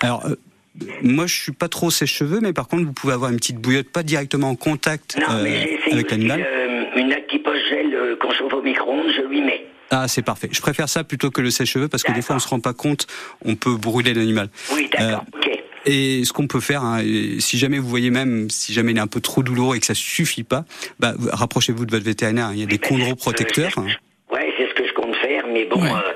alors. 0.00 0.26
euh, 0.26 0.34
moi, 1.02 1.26
je 1.26 1.34
suis 1.34 1.52
pas 1.52 1.68
trop 1.68 1.90
sèche-cheveux, 1.90 2.40
mais 2.40 2.54
par 2.54 2.66
contre, 2.66 2.84
vous 2.86 2.94
pouvez 2.94 3.12
avoir 3.12 3.30
une 3.30 3.36
petite 3.36 3.58
bouillotte, 3.58 3.88
pas 3.90 4.02
directement 4.02 4.48
en 4.48 4.54
contact 4.56 5.16
Non, 5.18 5.26
euh, 5.28 5.64
avec 5.92 6.10
l'animal. 6.10 6.40
euh, 6.40 6.71
une 6.96 7.12
actipoche 7.12 7.58
gel 7.70 7.94
euh, 7.94 8.16
qu'on 8.16 8.30
chauffe 8.32 8.52
au 8.52 8.62
micro-ondes, 8.62 9.10
je 9.16 9.22
lui 9.22 9.40
mets. 9.42 9.66
Ah, 9.90 10.08
c'est 10.08 10.22
parfait. 10.22 10.48
Je 10.50 10.60
préfère 10.60 10.88
ça 10.88 11.04
plutôt 11.04 11.30
que 11.30 11.40
le 11.42 11.50
sèche-cheveux 11.50 11.88
parce 11.88 12.02
que 12.02 12.12
des 12.12 12.22
fois 12.22 12.36
on 12.36 12.38
se 12.38 12.48
rend 12.48 12.60
pas 12.60 12.72
compte, 12.72 13.06
on 13.44 13.56
peut 13.56 13.74
brûler 13.76 14.14
l'animal. 14.14 14.48
Oui, 14.74 14.88
d'accord, 14.90 15.24
ok. 15.34 15.50
Et 15.84 16.24
ce 16.24 16.32
qu'on 16.32 16.46
peut 16.46 16.60
faire, 16.60 16.82
hein, 16.84 17.02
si 17.40 17.58
jamais 17.58 17.78
vous 17.78 17.88
voyez 17.88 18.10
même, 18.10 18.48
si 18.48 18.72
jamais 18.72 18.92
il 18.92 18.98
est 18.98 19.00
un 19.02 19.06
peu 19.08 19.20
trop 19.20 19.42
douloureux 19.42 19.76
et 19.76 19.80
que 19.80 19.86
ça 19.86 19.94
suffit 19.94 20.44
pas, 20.44 20.64
bah, 21.00 21.12
vous- 21.18 21.28
rapprochez-vous 21.32 21.84
de 21.86 21.90
votre 21.90 22.04
vétérinaire. 22.04 22.50
Il 22.54 22.60
y 22.60 22.62
a 22.62 22.66
des 22.66 22.78
chondroprotecteurs. 22.78 23.72
Euh, 23.78 23.82
Ouais, 24.32 24.50
c'est 24.56 24.66
ce 24.68 24.72
que 24.74 24.86
je 24.88 24.94
compte 24.94 25.14
faire, 25.16 25.44
mais 25.52 25.66
bon, 25.66 25.82
Ouais. 25.82 25.90
euh, 25.90 26.12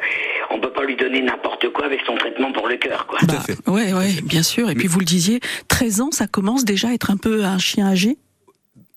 on 0.51 0.59
peut 0.61 0.71
pas 0.73 0.85
lui 0.85 0.97
donner 0.97 1.21
n'importe 1.21 1.69
quoi 1.71 1.85
avec 1.85 2.01
son 2.07 2.15
traitement 2.15 2.51
pour 2.53 2.67
le 2.69 2.77
cœur, 2.77 3.07
quoi. 3.07 3.19
Tout 3.19 3.27
à 3.29 3.41
fait. 3.41 3.57
Ouais, 3.69 3.93
ouais, 3.93 4.13
bien 4.25 4.43
sûr. 4.43 4.71
Et 4.71 4.75
puis 4.75 4.87
vous 4.89 5.01
le 5.01 5.05
disiez, 5.05 5.41
13 5.69 6.01
ans, 6.01 6.11
ça 6.13 6.27
commence 6.27 6.65
déjà 6.65 6.89
à 6.89 6.93
être 6.93 7.11
un 7.11 7.19
peu 7.19 7.45
un 7.45 7.59
chien 7.59 7.89
âgé? 7.89 8.17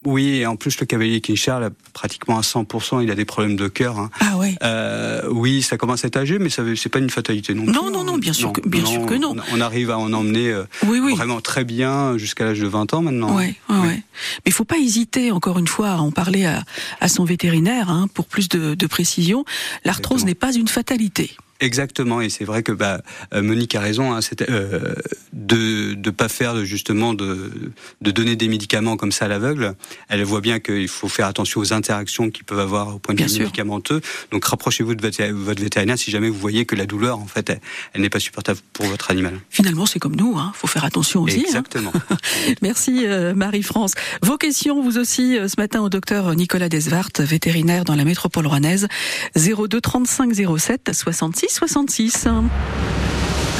Oui, 0.06 0.38
et 0.38 0.46
en 0.46 0.56
plus 0.56 0.80
le 0.80 0.86
cavalier 0.86 1.20
King 1.20 1.36
Charles, 1.36 1.66
a 1.66 1.70
pratiquement 1.92 2.38
à 2.38 2.42
100%, 2.42 3.04
il 3.04 3.12
a 3.12 3.16
des 3.16 3.26
problèmes 3.26 3.58
de 3.58 3.68
cœur. 3.68 4.00
hein. 4.00 4.10
Ah 4.22 4.38
ouais. 4.38 4.56
Euh, 4.64 5.24
oui, 5.30 5.62
ça 5.62 5.76
commence 5.78 6.06
à 6.06 6.08
être 6.08 6.16
âgé, 6.16 6.40
mais 6.40 6.48
veut- 6.48 6.78
c'est 6.78 6.88
pas 6.88 7.00
une 7.00 7.10
fatalité 7.10 7.54
non 7.54 7.66
plus. 7.66 7.74
Non, 7.74 7.92
non, 7.92 8.06
non, 8.06 8.18
bien 8.18 8.32
sûr 8.32 8.54
que- 8.54 8.62
bien 8.66 8.86
sûr 8.86 9.06
que 9.06 9.16
non. 9.16 9.36
On, 9.52 9.60
arrive 9.60 9.92
à 9.92 9.98
en 9.98 10.14
emmener 10.14 10.52
euh, 10.52 10.64
Oui, 10.88 11.02
oui. 11.04 11.16
vraiment 11.16 11.42
très 11.42 11.66
bien 11.66 12.18
jusqu'à 12.18 12.46
l'âge 12.46 12.60
de 12.62 12.68
20 12.68 12.94
ans 12.94 13.02
maintenant. 13.02 13.36
Ouais, 13.36 13.56
ouais, 13.70 13.78
ouais. 13.78 13.88
Mais 13.98 14.02
il 14.48 14.54
faut 14.54 14.64
pas 14.64 14.78
hésiter, 14.78 15.32
encore 15.34 15.60
une 15.60 15.68
fois, 15.68 15.90
à 15.90 15.98
en 15.98 16.12
parler 16.12 16.46
à, 16.46 16.64
à 17.02 17.10
son 17.10 17.26
vétérinaire 17.26 17.90
hein, 17.90 18.08
pour 18.14 18.26
plus 18.26 18.48
de, 18.48 18.76
de 18.76 18.88
précision. 18.88 19.44
L'arthrose 19.84 20.24
n'est 20.24 20.34
pas 20.34 20.54
une 20.54 20.70
fatalité. 20.70 21.32
Exactement, 21.60 22.22
et 22.22 22.30
c'est 22.30 22.46
vrai 22.46 22.64
que 22.64 22.72
bah, 22.72 23.02
euh, 23.34 23.42
Monique 23.42 23.76
a 23.76 23.82
raison, 23.82 24.14
hein, 24.14 24.22
euh, 24.50 24.96
de 25.34 25.94
ne 25.94 26.10
pas 26.10 26.30
faire 26.30 26.64
justement 26.64 27.14
de, 27.14 27.52
de 28.00 28.12
donner 28.12 28.38
des 28.38 28.48
médicaments 28.48 28.96
comme 28.96 29.12
ça 29.12 29.26
à 29.26 29.28
l'aveugle. 29.28 29.76
Elle 30.08 30.24
voit 30.24 30.40
bien 30.40 30.62
qu'il 30.62 30.88
faut 30.88 31.10
faire 31.10 31.28
attention 31.28 31.60
aux 31.60 31.74
interactions 31.74 32.30
qu'ils 32.30 32.46
peuvent 32.46 32.60
avoir 32.60 32.96
au 32.96 33.00
point 33.00 33.14
de 33.14 33.24
vue 33.24 33.40
médicamenteux. 33.40 34.00
Donc 34.32 34.46
rapprochez-vous 34.46 34.96
de 34.96 35.02
votre 35.02 35.62
vétérinaire 35.62 35.98
si 35.98 36.12
jamais 36.12 36.30
vous 36.30 36.40
voyez 36.40 36.66
que 36.66 36.76
la 36.76 36.86
douleur, 36.86 37.20
en 37.20 37.28
fait, 37.28 37.52
elle, 37.94 38.02
n'est 38.02 38.10
pas 38.10 38.20
supportable 38.20 38.60
pour 38.72 38.86
votre 38.86 39.12
animal. 39.12 39.38
Finalement, 39.50 39.86
c'est 39.86 40.00
comme 40.00 40.16
nous, 40.16 40.36
il 40.36 40.40
hein, 40.40 40.54
faut 40.56 40.68
faire 40.68 40.86
attention 40.86 41.24
aussi. 41.24 41.40
Hein. 41.40 41.44
Exactement. 41.46 41.92
Merci 42.62 43.06
euh, 43.06 43.34
Marie-France. 43.36 43.96
Vos 44.22 44.38
questions, 44.38 44.82
vous 44.82 44.98
aussi, 44.98 45.38
ce 45.46 45.60
matin 45.60 45.82
au 45.82 45.90
docteur 45.90 46.34
Nicolas 46.36 46.70
Desvart, 46.70 47.10
vétérinaire 47.20 47.84
dans 47.84 47.96
la 47.96 48.06
métropole 48.06 48.48
rouennaise, 48.48 48.88
02 49.36 49.82
35 49.82 50.34
07 50.58 50.92
66 50.94 51.49
66. 51.50 52.28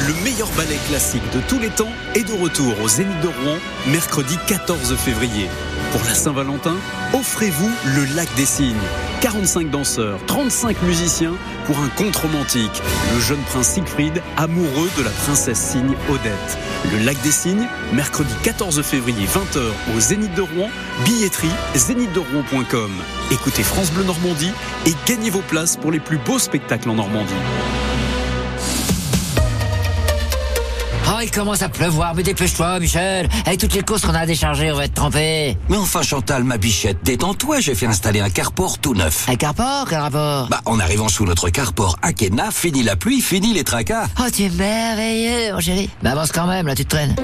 Le 0.06 0.14
meilleur 0.22 0.48
ballet 0.56 0.78
classique 0.88 1.22
de 1.34 1.40
tous 1.48 1.58
les 1.58 1.70
temps 1.70 1.90
est 2.14 2.22
de 2.22 2.32
retour 2.32 2.80
au 2.82 2.88
Zénith 2.88 3.20
de 3.20 3.26
Rouen, 3.26 3.58
mercredi 3.88 4.36
14 4.46 4.94
février. 4.96 5.48
Pour 5.92 6.02
la 6.04 6.14
Saint-Valentin, 6.14 6.76
offrez-vous 7.12 7.70
le 7.96 8.14
Lac 8.14 8.28
des 8.36 8.46
Cygnes. 8.46 8.76
45 9.22 9.70
danseurs, 9.70 10.18
35 10.26 10.80
musiciens 10.82 11.34
pour 11.66 11.78
un 11.80 11.88
conte 11.88 12.16
romantique. 12.16 12.82
Le 13.14 13.20
jeune 13.20 13.42
prince 13.50 13.70
Siegfried, 13.70 14.22
amoureux 14.36 14.88
de 14.96 15.02
la 15.02 15.10
princesse 15.10 15.58
cygne 15.58 15.96
Odette. 16.08 16.58
Le 16.84 16.98
Lac 16.98 17.20
des 17.22 17.30
Cygnes, 17.30 17.68
mercredi 17.92 18.32
14 18.42 18.82
février 18.82 19.26
20h 19.26 19.60
au 19.94 20.00
Zénith 20.00 20.34
de 20.34 20.40
Rouen, 20.40 20.70
billetterie 21.04 21.50
zénithderouen.com. 21.74 22.90
Écoutez 23.30 23.62
France 23.62 23.92
Bleu 23.92 24.04
Normandie 24.04 24.52
et 24.86 24.94
gagnez 25.06 25.30
vos 25.30 25.42
places 25.42 25.76
pour 25.76 25.92
les 25.92 26.00
plus 26.00 26.18
beaux 26.18 26.38
spectacles 26.38 26.88
en 26.88 26.94
Normandie. 26.94 27.34
Il 31.22 31.30
commence 31.30 31.62
à 31.62 31.68
pleuvoir, 31.68 32.14
mais 32.14 32.22
dépêche-toi, 32.22 32.78
Michel. 32.80 33.28
Avec 33.46 33.60
toutes 33.60 33.74
les 33.74 33.82
courses 33.82 34.02
qu'on 34.02 34.14
a 34.14 34.20
à 34.20 34.26
décharger, 34.26 34.70
on 34.72 34.76
va 34.76 34.84
être 34.84 34.94
trempé. 34.94 35.56
Mais 35.68 35.76
enfin, 35.76 36.02
Chantal, 36.02 36.44
ma 36.44 36.58
bichette, 36.58 36.98
détends-toi, 37.02 37.60
j'ai 37.60 37.74
fait 37.74 37.86
installer 37.86 38.20
un 38.20 38.30
carport 38.30 38.78
tout 38.78 38.94
neuf. 38.94 39.26
Un 39.28 39.36
carport? 39.36 39.86
Quel 39.88 39.98
rapport? 39.98 40.48
Bah, 40.48 40.60
en 40.66 40.78
arrivant 40.80 41.08
sous 41.08 41.24
notre 41.24 41.48
carport 41.50 41.96
Akena, 42.02 42.50
fini 42.50 42.82
la 42.82 42.96
pluie, 42.96 43.20
fini 43.20 43.52
les 43.52 43.64
tracas. 43.64 44.06
Oh, 44.18 44.24
tu 44.34 44.44
es 44.44 44.48
merveilleux, 44.50 45.52
mon 45.54 45.60
chéri. 45.60 45.90
Bah, 46.02 46.12
avance 46.12 46.32
quand 46.32 46.46
même, 46.46 46.66
là, 46.66 46.74
tu 46.74 46.84
te 46.84 46.90
traînes. 46.90 47.14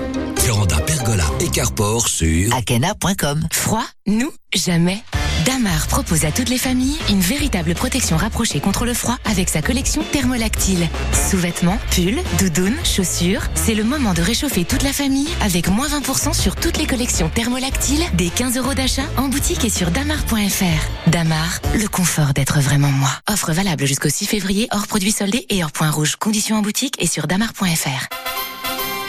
Véranda, 0.45 0.77
pergola 0.81 1.25
et 1.41 1.49
carport 1.49 2.09
sur 2.09 2.55
akena.com. 2.55 3.47
Froid 3.53 3.85
Nous, 4.07 4.33
jamais. 4.55 5.03
Damar 5.45 5.87
propose 5.87 6.25
à 6.25 6.33
toutes 6.33 6.49
les 6.49 6.59
familles 6.59 6.99
une 7.11 7.21
véritable 7.21 7.75
protection 7.75 8.17
rapprochée 8.17 8.61
contre 8.61 8.85
le 8.85 8.95
froid 8.95 9.19
avec 9.25 9.49
sa 9.49 9.63
collection 9.63 10.03
thermolactyle. 10.13 10.89
Sous-vêtements, 11.31 11.79
pulls, 11.91 12.23
doudounes, 12.39 12.79
chaussures, 12.85 13.43
c'est 13.55 13.75
le 13.75 13.85
moment 13.85 14.15
de 14.15 14.23
réchauffer 14.23 14.65
toute 14.65 14.83
la 14.83 14.93
famille 14.93 15.29
avec 15.43 15.69
moins 15.69 15.89
20% 15.89 16.33
sur 16.33 16.57
toutes 16.57 16.79
les 16.79 16.87
collections 16.87 17.29
thermolactiles 17.29 18.05
des 18.15 18.31
15 18.31 18.57
euros 18.57 18.75
d'achat 18.75 19.05
en 19.17 19.29
boutique 19.29 19.65
et 19.65 19.71
sur 19.71 19.91
damar.fr. 19.91 21.11
Damar, 21.11 21.61
le 21.75 21.89
confort 21.89 22.33
d'être 22.33 22.61
vraiment 22.61 22.91
moi. 22.91 23.11
Offre 23.31 23.53
valable 23.53 23.85
jusqu'au 23.87 24.09
6 24.09 24.27
février 24.27 24.69
hors 24.73 24.87
produits 24.87 25.13
soldés 25.13 25.47
et 25.51 25.63
hors 25.63 25.73
point 25.73 25.91
rouge. 25.91 26.17
Conditions 26.17 26.57
en 26.57 26.63
boutique 26.63 26.97
et 27.03 27.07
sur 27.07 27.27
damar.fr. 27.27 28.09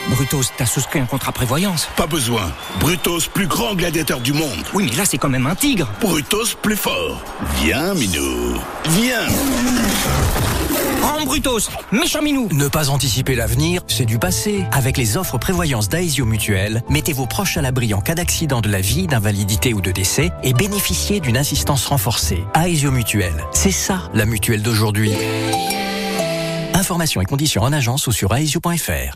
Brutos, 0.10 0.52
t'as 0.56 0.66
souscrit 0.66 1.00
un 1.00 1.06
contrat 1.06 1.32
prévoyance 1.32 1.90
Pas 1.98 2.08
besoin. 2.08 2.52
Brutos, 2.80 3.28
plus 3.34 3.48
grand 3.48 3.76
gladiateur 3.76 4.22
du 4.22 4.32
monde. 4.32 4.64
Oui, 4.74 4.88
mais 4.90 4.96
là, 4.96 5.04
c'est 5.06 5.18
quand 5.18 5.30
même 5.30 5.48
un 5.48 5.56
tigre. 5.56 5.90
Brutos, 6.00 6.56
plus 6.62 6.78
fort. 6.78 7.22
Viens, 7.62 7.94
Minou. 7.94 8.56
Viens. 8.90 9.28
Oh, 11.04 11.26
Brutos, 11.26 11.70
méchant 11.92 12.22
Minou 12.22 12.48
Ne 12.52 12.70
pas 12.70 12.90
anticiper 12.90 13.36
l'avenir, 13.36 13.82
c'est 13.88 14.06
du 14.06 14.18
passé. 14.18 14.64
Avec 14.72 14.98
les 14.98 15.18
offres 15.18 15.38
prévoyance 15.38 15.90
d'Aesio 15.90 16.26
Mutuel, 16.26 16.84
mettez 16.90 17.12
vos 17.14 17.26
proches 17.26 17.58
à 17.58 17.62
l'abri 17.62 17.94
en 17.94 18.00
cas 18.00 18.16
d'accident 18.16 18.62
de 18.62 18.70
la 18.70 18.80
vie, 18.80 19.08
d'invalidité 19.08 19.74
ou 19.74 19.82
de 19.82 19.92
décès 19.92 20.32
et 20.44 20.54
bénéficiez 20.54 21.20
d'une 21.20 21.38
assistance 21.38 21.86
renforcée. 21.86 22.44
Aesio 22.56 22.92
Mutuel, 22.92 23.34
c'est 23.52 23.72
ça 23.72 24.10
la 24.14 24.26
mutuelle 24.26 24.62
d'aujourd'hui. 24.62 25.12
Informations 26.74 27.22
et 27.22 27.26
conditions 27.26 27.64
en 27.64 27.74
agence 27.74 28.08
ou 28.08 28.12
sur 28.12 28.34
aesio.fr. 28.34 29.16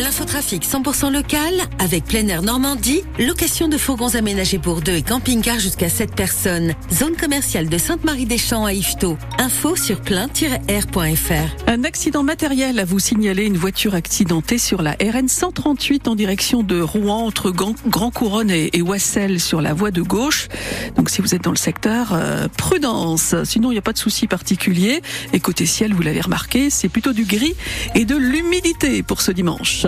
L'infotrafic 0.00 0.64
100% 0.66 1.12
local 1.12 1.52
avec 1.78 2.04
plein 2.04 2.26
air 2.26 2.42
Normandie, 2.42 3.02
location 3.18 3.68
de 3.68 3.76
fourgons 3.76 4.14
aménagés 4.14 4.58
pour 4.58 4.80
deux 4.80 4.94
et 4.94 5.02
camping-car 5.02 5.58
jusqu'à 5.58 5.90
7 5.90 6.14
personnes. 6.14 6.72
Zone 6.90 7.14
commerciale 7.14 7.68
de 7.68 7.76
Sainte-Marie-des-Champs 7.76 8.64
à 8.64 8.72
Yvetot. 8.72 9.18
Info 9.38 9.76
sur 9.76 10.00
plein-air.fr. 10.00 11.70
Un 11.70 11.84
accident 11.84 12.22
matériel 12.22 12.78
à 12.78 12.86
vous 12.86 13.00
signaler, 13.00 13.44
une 13.44 13.58
voiture 13.58 13.94
accidentée 13.94 14.56
sur 14.56 14.80
la 14.80 14.92
RN 14.92 15.28
138 15.28 16.08
en 16.08 16.14
direction 16.14 16.62
de 16.62 16.80
Rouen 16.80 17.26
entre 17.26 17.50
Grand 17.50 18.10
Couronne 18.10 18.50
et, 18.50 18.80
Wassel 18.80 19.40
sur 19.40 19.60
la 19.60 19.74
voie 19.74 19.90
de 19.90 20.00
gauche. 20.00 20.48
Donc 20.96 21.10
si 21.10 21.20
vous 21.20 21.34
êtes 21.34 21.42
dans 21.42 21.50
le 21.50 21.56
secteur, 21.56 22.12
euh, 22.14 22.48
prudence. 22.56 23.34
Sinon, 23.44 23.70
il 23.70 23.74
n'y 23.74 23.78
a 23.78 23.82
pas 23.82 23.92
de 23.92 23.98
souci 23.98 24.26
particulier. 24.26 25.02
Et 25.34 25.40
côté 25.40 25.66
ciel, 25.66 25.92
vous 25.92 26.02
l'avez 26.02 26.22
remarqué, 26.22 26.70
c'est 26.70 26.88
plutôt 26.88 27.12
du 27.12 27.24
gris 27.24 27.54
et 27.94 28.06
de 28.06 28.16
l'humidité 28.16 29.02
pour 29.02 29.20
ce 29.20 29.32
dimanche. 29.32 29.81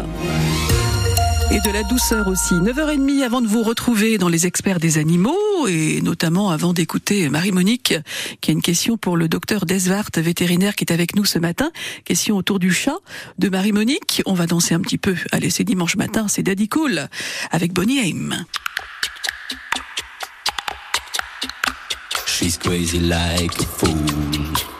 Et 1.50 1.60
de 1.60 1.70
la 1.70 1.82
douceur 1.84 2.26
aussi. 2.28 2.54
9h30 2.54 3.22
avant 3.22 3.40
de 3.40 3.46
vous 3.46 3.62
retrouver 3.62 4.18
dans 4.18 4.28
les 4.28 4.46
experts 4.46 4.80
des 4.80 4.98
animaux 4.98 5.68
et 5.68 6.00
notamment 6.00 6.50
avant 6.50 6.72
d'écouter 6.72 7.28
Marie-Monique 7.28 7.94
qui 8.40 8.50
a 8.50 8.54
une 8.54 8.62
question 8.62 8.96
pour 8.96 9.16
le 9.16 9.28
docteur 9.28 9.64
Desvart, 9.64 10.10
vétérinaire 10.16 10.74
qui 10.74 10.84
est 10.84 10.92
avec 10.92 11.14
nous 11.14 11.24
ce 11.24 11.38
matin. 11.38 11.70
Question 12.04 12.36
autour 12.36 12.58
du 12.58 12.72
chat 12.72 12.96
de 13.38 13.48
Marie-Monique. 13.48 14.22
On 14.26 14.34
va 14.34 14.46
danser 14.46 14.74
un 14.74 14.80
petit 14.80 14.98
peu. 14.98 15.14
Allez, 15.30 15.50
c'est 15.50 15.64
dimanche 15.64 15.96
matin, 15.96 16.26
c'est 16.28 16.42
Daddy 16.42 16.68
Cool 16.68 17.08
avec 17.52 17.72
Bonnie 17.72 17.98
Aim. 17.98 18.44
She's 22.26 22.58
crazy 22.58 22.98
like 22.98 23.60
a 23.60 23.64
fool. 23.64 24.73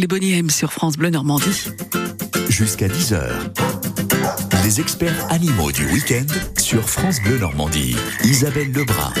Les 0.00 0.06
Bonnie 0.06 0.32
M 0.32 0.48
sur 0.48 0.72
France 0.72 0.96
Bleu 0.96 1.10
Normandie. 1.10 1.68
Jusqu'à 2.48 2.88
10h. 2.88 3.20
Les 4.64 4.80
experts 4.80 5.26
animaux 5.30 5.72
du 5.72 5.84
week-end 5.92 6.24
sur 6.58 6.88
France 6.88 7.20
Bleu 7.22 7.38
Normandie. 7.38 7.94
Isabelle 8.24 8.72
Lebrun. 8.72 9.12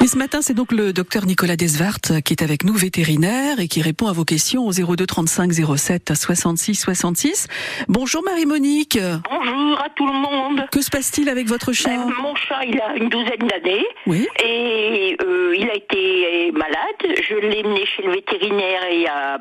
Et 0.00 0.06
ce 0.06 0.16
matin, 0.16 0.42
c'est 0.42 0.54
donc 0.54 0.70
le 0.70 0.92
docteur 0.92 1.26
Nicolas 1.26 1.56
Desvart 1.56 1.98
qui 2.24 2.34
est 2.34 2.42
avec 2.42 2.62
nous, 2.62 2.74
vétérinaire, 2.74 3.58
et 3.58 3.66
qui 3.66 3.82
répond 3.82 4.06
à 4.06 4.12
vos 4.12 4.24
questions 4.24 4.64
au 4.64 4.70
02 4.72 5.06
35 5.06 5.50
07 5.76 6.12
66 6.14 6.74
66. 6.76 7.48
Bonjour 7.88 8.22
Marie-Monique. 8.22 8.98
Bonjour 9.28 9.80
à 9.80 9.88
tout 9.96 10.06
le 10.06 10.12
monde. 10.12 10.66
Que 10.70 10.82
se 10.82 10.90
passe-t-il 10.90 11.28
avec 11.28 11.48
votre 11.48 11.72
chat? 11.72 11.88
Ben, 11.88 12.12
mon 12.22 12.36
chat, 12.36 12.64
il 12.64 12.80
a 12.80 12.94
une 12.96 13.08
douzaine 13.08 13.48
d'années. 13.48 13.86
Oui. 14.06 14.28
Et 14.44 15.16
euh, 15.20 15.56
il 15.58 15.68
a 15.68 15.74
été 15.74 16.52
malade. 16.52 17.18
Je 17.28 17.34
l'ai 17.34 17.64
mené 17.64 17.84
chez 17.86 18.02
le 18.02 18.12
vétérinaire 18.12 18.82
il 18.92 19.00
y 19.02 19.06
a 19.08 19.40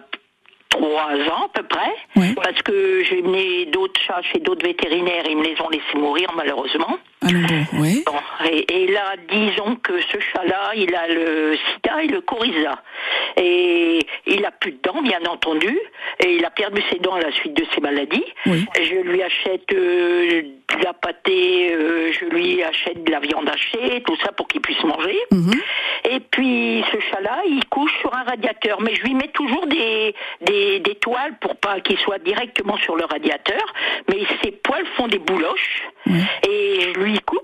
trois 0.73 1.13
ans 1.33 1.45
à 1.45 1.49
peu 1.53 1.63
près. 1.63 1.93
Parce 2.35 2.61
que 2.63 3.03
j'ai 3.03 3.21
mené 3.21 3.65
d'autres 3.67 3.99
chats 4.01 4.21
chez 4.31 4.39
d'autres 4.39 4.65
vétérinaires. 4.65 5.23
Ils 5.29 5.37
me 5.37 5.43
les 5.43 5.55
ont 5.61 5.69
laissés 5.69 5.97
mourir 5.97 6.29
malheureusement. 6.35 6.97
Oui. 7.73 8.03
Bon, 8.05 8.13
et, 8.49 8.83
et 8.83 8.87
là, 8.91 9.13
disons 9.29 9.75
que 9.77 9.99
ce 10.01 10.19
chat-là, 10.19 10.71
il 10.75 10.93
a 10.95 11.07
le 11.07 11.55
sida 11.55 12.03
et 12.03 12.07
le 12.07 12.21
coryza. 12.21 12.81
Et 13.37 13.99
il 14.27 14.45
a 14.45 14.51
plus 14.51 14.71
de 14.73 14.79
dents, 14.83 15.01
bien 15.01 15.21
entendu. 15.29 15.77
Et 16.19 16.35
il 16.35 16.45
a 16.45 16.49
perdu 16.49 16.81
ses 16.91 16.99
dents 16.99 17.13
à 17.15 17.21
la 17.21 17.31
suite 17.31 17.53
de 17.55 17.65
ses 17.73 17.81
maladies. 17.81 18.25
Je 18.45 19.01
lui 19.01 19.21
achète 19.23 19.71
euh, 19.73 20.41
de 20.41 20.83
la 20.83 20.93
pâtée, 20.93 21.73
euh, 21.73 22.11
je 22.11 22.25
lui 22.25 22.63
achète 22.63 23.03
de 23.03 23.11
la 23.11 23.19
viande 23.19 23.49
hachée, 23.49 24.01
tout 24.05 24.15
ça 24.23 24.31
pour 24.31 24.47
qu'il 24.47 24.61
puisse 24.61 24.83
manger. 24.83 25.17
Et 26.09 26.19
puis 26.19 26.83
ce 26.91 26.99
chat-là, 26.99 27.41
il 27.47 27.63
couche 27.69 27.93
sur 28.01 28.13
un 28.15 28.23
radiateur, 28.23 28.81
mais 28.81 28.93
je 28.95 29.03
lui 29.03 29.13
mets 29.13 29.29
toujours 29.29 29.65
des, 29.67 30.13
des, 30.41 30.79
des 30.79 30.95
toiles 30.95 31.35
pour 31.39 31.55
pas 31.55 31.79
qu'il 31.79 31.97
soit 31.99 32.19
directement 32.19 32.77
sur 32.77 32.95
le 32.95 33.05
radiateur. 33.05 33.61
Mais 34.09 34.19
ses 34.43 34.51
poils 34.51 34.85
font 34.97 35.07
des 35.07 35.19
bouloches 35.19 35.83
et 36.47 36.79
je 36.93 36.99
lui 36.99 37.12
coupe. 37.21 37.41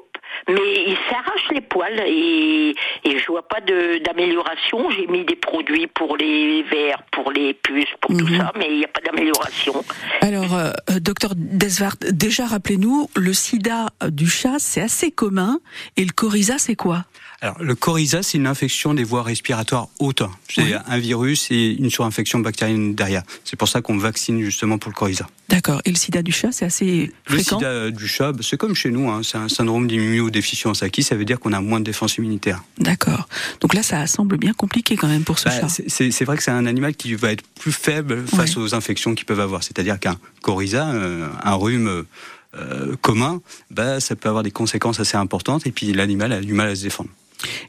Mais 0.48 0.86
il 0.88 0.98
s'arrache 1.10 1.50
les 1.52 1.62
poils 1.62 2.00
et, 2.08 2.74
et 3.04 3.20
je 3.20 3.26
vois 3.28 3.48
pas 3.48 3.60
de- 3.62 3.98
d'amélioration. 4.04 4.90
J'ai 4.92 5.06
mis 5.08 5.26
des 5.26 5.36
produits 5.36 5.88
pour 5.88 6.16
les 6.18 6.64
vers, 6.64 7.04
pour 7.12 7.32
les 7.32 7.54
puces, 7.54 7.94
pour 8.02 8.16
tout 8.18 8.28
ça, 8.36 8.52
mais 8.58 8.68
il 8.70 8.78
n'y 8.78 8.86
a 8.86 8.88
pas 8.88 9.02
d'amélioration. 9.02 9.84
Alors, 10.22 10.56
euh, 10.56 10.72
euh, 10.92 11.00
docteur 11.00 11.32
Desvart, 11.36 11.98
déjà 12.12 12.46
rappelez-nous, 12.46 13.10
le 13.16 13.34
sida 13.34 13.88
du 14.08 14.28
chat, 14.28 14.60
c'est 14.60 14.82
assez 14.82 15.12
commun, 15.12 15.60
et 15.98 16.06
le 16.06 16.12
coryza, 16.14 16.58
c'est 16.58 16.76
quoi? 16.76 17.06
Alors, 17.42 17.56
le 17.62 17.74
coryza, 17.74 18.22
c'est 18.22 18.38
une 18.38 18.48
infection 18.48 18.94
des 18.94 19.06
voies 19.06 19.24
respiratoires 19.24 19.88
hautes. 20.00 20.24
C'est 20.50 20.74
un 20.74 20.98
virus 20.98 21.48
et 21.52 21.72
une 21.80 21.90
surinfection 21.90 22.40
bactérienne 22.40 22.96
derrière. 22.96 23.24
C'est 23.46 23.56
pour 23.56 23.70
ça 23.70 23.82
qu'on 23.82 23.98
vaccine 23.98 24.42
justement 24.44 24.78
pour 24.78 24.92
le 24.92 24.96
coryza. 24.96 25.26
D'accord. 25.48 25.82
Et 25.86 25.90
le 25.92 25.96
sida 25.96 26.22
du 26.22 26.34
chat, 26.34 26.52
c'est 26.52 26.66
assez 26.66 27.14
Le 27.28 27.36
fréquent? 27.36 27.58
sida 27.60 27.92
du 27.92 28.08
chat, 28.10 28.34
bah, 28.34 28.40
c'est 28.44 28.58
comme 28.58 28.76
chez 28.76 28.92
nous, 28.92 29.10
hein, 29.10 29.22
c'est 29.24 29.38
un 29.38 29.48
syndrome 29.48 29.88
d'immunodéficience 29.88 30.84
acquis, 30.84 31.02
ça 31.02 31.16
veut 31.16 31.24
dire 31.24 31.40
qu'on 31.40 31.54
a 31.54 31.62
moins 31.62 31.80
de 31.80 31.86
défense 31.86 32.18
immunitaire. 32.18 32.62
D'accord. 32.78 33.28
Donc 33.62 33.74
là, 33.74 33.84
ça 33.84 34.06
semble 34.06 34.38
bien 34.38 34.54
compliqué 34.54 34.98
quand 34.98 35.08
même 35.08 35.24
pour 35.24 35.40
ce 35.40 35.46
Bah, 35.46 35.62
chat. 35.62 35.70
c'est 35.88 36.26
vrai 36.26 36.36
que 36.36 36.44
c'est 36.44 36.52
un 36.52 36.66
animal 36.66 36.94
qui 36.96 37.16
va 37.16 37.32
être 37.32 37.44
plus 37.60 37.72
faible 37.72 38.26
face 38.28 38.58
aux 38.58 38.76
infections 38.76 39.16
qu'ils 39.16 39.26
peuvent 39.26 39.40
avoir. 39.40 39.64
C'est-à-dire 39.64 39.98
qu'un 40.00 40.18
coryza, 40.42 40.90
euh, 40.90 41.30
un 41.44 41.56
rhume 41.56 42.04
euh, 42.56 42.96
commun, 43.02 43.42
bah, 43.72 44.02
ça 44.02 44.16
peut 44.18 44.28
avoir 44.28 44.44
des 44.44 44.52
conséquences 44.52 45.00
assez 45.00 45.16
importantes 45.18 45.66
et 45.66 45.72
puis 45.72 45.94
l'animal 45.94 46.34
a 46.34 46.42
du 46.42 46.54
mal 46.54 46.68
à 46.68 46.76
se 46.76 46.84
défendre. 46.84 47.10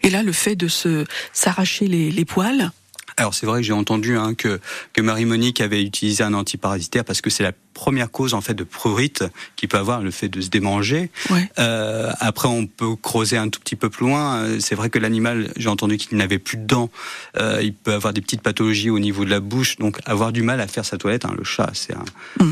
Et 0.02 0.11
là, 0.11 0.22
le 0.22 0.33
fait 0.33 0.56
de 0.56 0.68
se 0.68 1.04
s'arracher 1.33 1.87
les, 1.87 2.24
poils, 2.24 2.70
Alors 3.16 3.35
c'est 3.35 3.46
vrai 3.46 3.61
que 3.61 3.66
j'ai 3.66 3.72
entendu 3.72 4.16
hein, 4.16 4.35
que, 4.35 4.61
que 4.92 5.00
Marie-Monique 5.00 5.61
avait 5.61 5.83
utilisé 5.83 6.22
un 6.24 6.35
antiparasitaire 6.35 7.04
parce 7.04 7.20
que 7.20 7.30
c'est 7.30 7.42
la 7.42 7.52
première 7.80 8.10
cause 8.10 8.34
en 8.34 8.42
fait 8.42 8.52
de 8.52 8.62
prurite 8.64 9.24
qui 9.56 9.66
peut 9.66 9.78
avoir 9.78 10.02
le 10.02 10.10
fait 10.10 10.28
de 10.28 10.40
se 10.42 10.50
démanger. 10.50 11.10
Euh, 11.58 12.10
après 12.20 12.48
on 12.48 12.66
peut 12.66 12.94
creuser 12.96 13.38
un 13.38 13.48
tout 13.48 13.58
petit 13.58 13.74
peu 13.74 13.88
plus 13.88 14.04
loin. 14.06 14.24
Euh, 14.44 14.58
C'est 14.60 14.74
vrai 14.74 14.90
que 14.90 14.98
l'animal, 14.98 15.50
j'ai 15.56 15.70
entendu 15.70 15.96
qu'il 15.96 16.18
n'avait 16.18 16.38
plus 16.38 16.58
de 16.58 16.66
dents. 16.66 16.90
Euh, 17.38 17.60
il 17.62 17.72
peut 17.72 17.94
avoir 17.94 18.12
des 18.12 18.20
petites 18.20 18.42
pathologies 18.42 18.90
au 18.90 18.98
niveau 18.98 19.24
de 19.24 19.30
la 19.30 19.40
bouche, 19.40 19.76
donc 19.78 19.98
avoir 20.04 20.30
du 20.30 20.42
mal 20.42 20.60
à 20.60 20.66
faire 20.66 20.84
sa 20.84 20.98
toilette. 20.98 21.24
hein. 21.24 21.32
Le 21.38 21.44
chat, 21.44 21.70
c'est 21.72 21.94
un, 21.94 22.04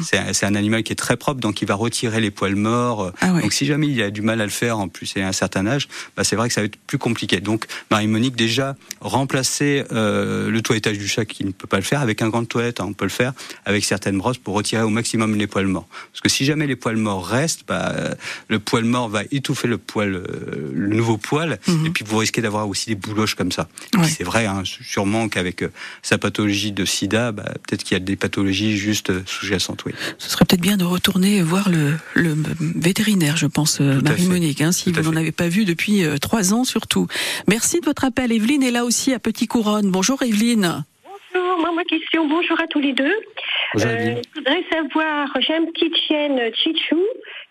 c'est 0.02 0.16
un, 0.18 0.32
c'est 0.32 0.46
un 0.46 0.54
animal 0.54 0.82
qui 0.82 0.92
est 0.92 0.96
très 1.06 1.18
propre, 1.18 1.40
donc 1.40 1.60
il 1.60 1.68
va 1.68 1.74
retirer 1.74 2.20
les 2.22 2.30
poils 2.30 2.56
morts. 2.56 3.12
Donc 3.42 3.52
si 3.52 3.66
jamais 3.66 3.88
il 3.88 4.00
a 4.02 4.10
du 4.10 4.22
mal 4.22 4.40
à 4.40 4.44
le 4.44 4.50
faire, 4.62 4.78
en 4.78 4.88
plus 4.88 5.12
et 5.16 5.22
à 5.22 5.28
un 5.28 5.32
certain 5.32 5.66
âge, 5.66 5.88
bah, 6.16 6.24
c'est 6.24 6.36
vrai 6.36 6.48
que 6.48 6.54
ça 6.54 6.62
va 6.62 6.66
être 6.66 6.78
plus 6.86 6.98
compliqué. 6.98 7.40
Donc 7.40 7.66
Marie-Monique 7.90 8.36
déjà 8.36 8.76
remplacer 9.02 9.84
euh, 9.92 10.50
le 10.50 10.60
toilettage 10.62 10.96
du 10.98 11.06
chat 11.08 11.26
qui 11.26 11.44
ne 11.44 11.50
peut 11.52 11.66
pas 11.66 11.76
le 11.76 11.82
faire 11.92 12.00
avec 12.00 12.22
un 12.22 12.28
grand 12.30 12.44
toilette, 12.48 12.80
hein, 12.80 12.86
on 12.88 12.94
peut 12.94 13.04
le 13.04 13.10
faire 13.22 13.32
avec 13.66 13.84
certaines 13.84 14.16
brosses 14.16 14.38
pour 14.38 14.54
retirer 14.54 14.82
au 14.82 14.88
maximum 14.90 15.17
les 15.26 15.46
poils 15.46 15.66
morts. 15.66 15.86
Parce 16.12 16.20
que 16.20 16.28
si 16.28 16.44
jamais 16.44 16.66
les 16.66 16.76
poils 16.76 16.96
morts 16.96 17.26
restent, 17.26 17.64
bah, 17.66 17.92
euh, 17.94 18.14
le 18.48 18.58
poil 18.58 18.84
mort 18.84 19.08
va 19.08 19.22
étouffer 19.30 19.68
le 19.68 19.78
poil, 19.78 20.14
euh, 20.14 20.70
le 20.72 20.94
nouveau 20.94 21.16
poil, 21.16 21.58
et 21.86 21.90
puis 21.90 22.04
vous 22.06 22.18
risquez 22.18 22.40
d'avoir 22.40 22.68
aussi 22.68 22.90
des 22.90 22.94
bouloches 22.94 23.34
comme 23.34 23.52
ça. 23.52 23.68
Et 23.94 24.04
C'est 24.04 24.24
vrai, 24.24 24.46
hein, 24.46 24.62
sûrement 24.64 25.28
qu'avec 25.28 25.62
euh, 25.62 25.70
sa 26.02 26.18
pathologie 26.18 26.72
de 26.72 26.84
SIDA, 26.84 27.32
bah, 27.32 27.44
peut-être 27.66 27.84
qu'il 27.84 27.96
y 27.96 28.00
a 28.00 28.04
des 28.04 28.16
pathologies 28.16 28.76
juste 28.76 29.12
sous-jacentes. 29.26 29.84
Oui. 29.86 29.92
ce 30.18 30.30
serait 30.30 30.44
peut-être 30.44 30.60
bien 30.60 30.76
de 30.76 30.84
retourner 30.84 31.42
voir 31.42 31.68
le, 31.68 31.94
le 32.14 32.36
vétérinaire, 32.60 33.36
je 33.36 33.46
pense, 33.46 33.76
Tout 33.76 33.82
Marie-Monique, 33.82 34.60
hein, 34.60 34.72
si 34.72 34.92
vous 34.92 35.02
n'en 35.02 35.16
avez 35.16 35.32
pas 35.32 35.48
vu 35.48 35.64
depuis 35.64 36.02
trois 36.20 36.52
ans 36.54 36.64
surtout. 36.64 37.06
Merci 37.46 37.80
de 37.80 37.84
votre 37.84 38.04
appel. 38.04 38.32
Evelyne 38.32 38.62
est 38.62 38.70
là 38.70 38.84
aussi 38.84 39.12
à 39.12 39.18
Petit 39.18 39.46
Couronne. 39.46 39.90
Bonjour 39.90 40.22
Evelyne. 40.22 40.84
Bonjour, 41.38 41.58
moi 41.58 41.72
ma 41.72 41.84
question, 41.84 42.26
bonjour 42.26 42.60
à 42.60 42.66
tous 42.66 42.80
les 42.80 42.92
deux. 42.92 43.14
Bonjour, 43.74 43.90
Euh, 43.90 44.16
je 44.34 44.38
voudrais 44.38 44.64
savoir, 44.72 45.28
j'ai 45.40 45.54
une 45.56 45.70
petite 45.72 45.96
chienne 45.96 46.40
Chichou 46.54 47.04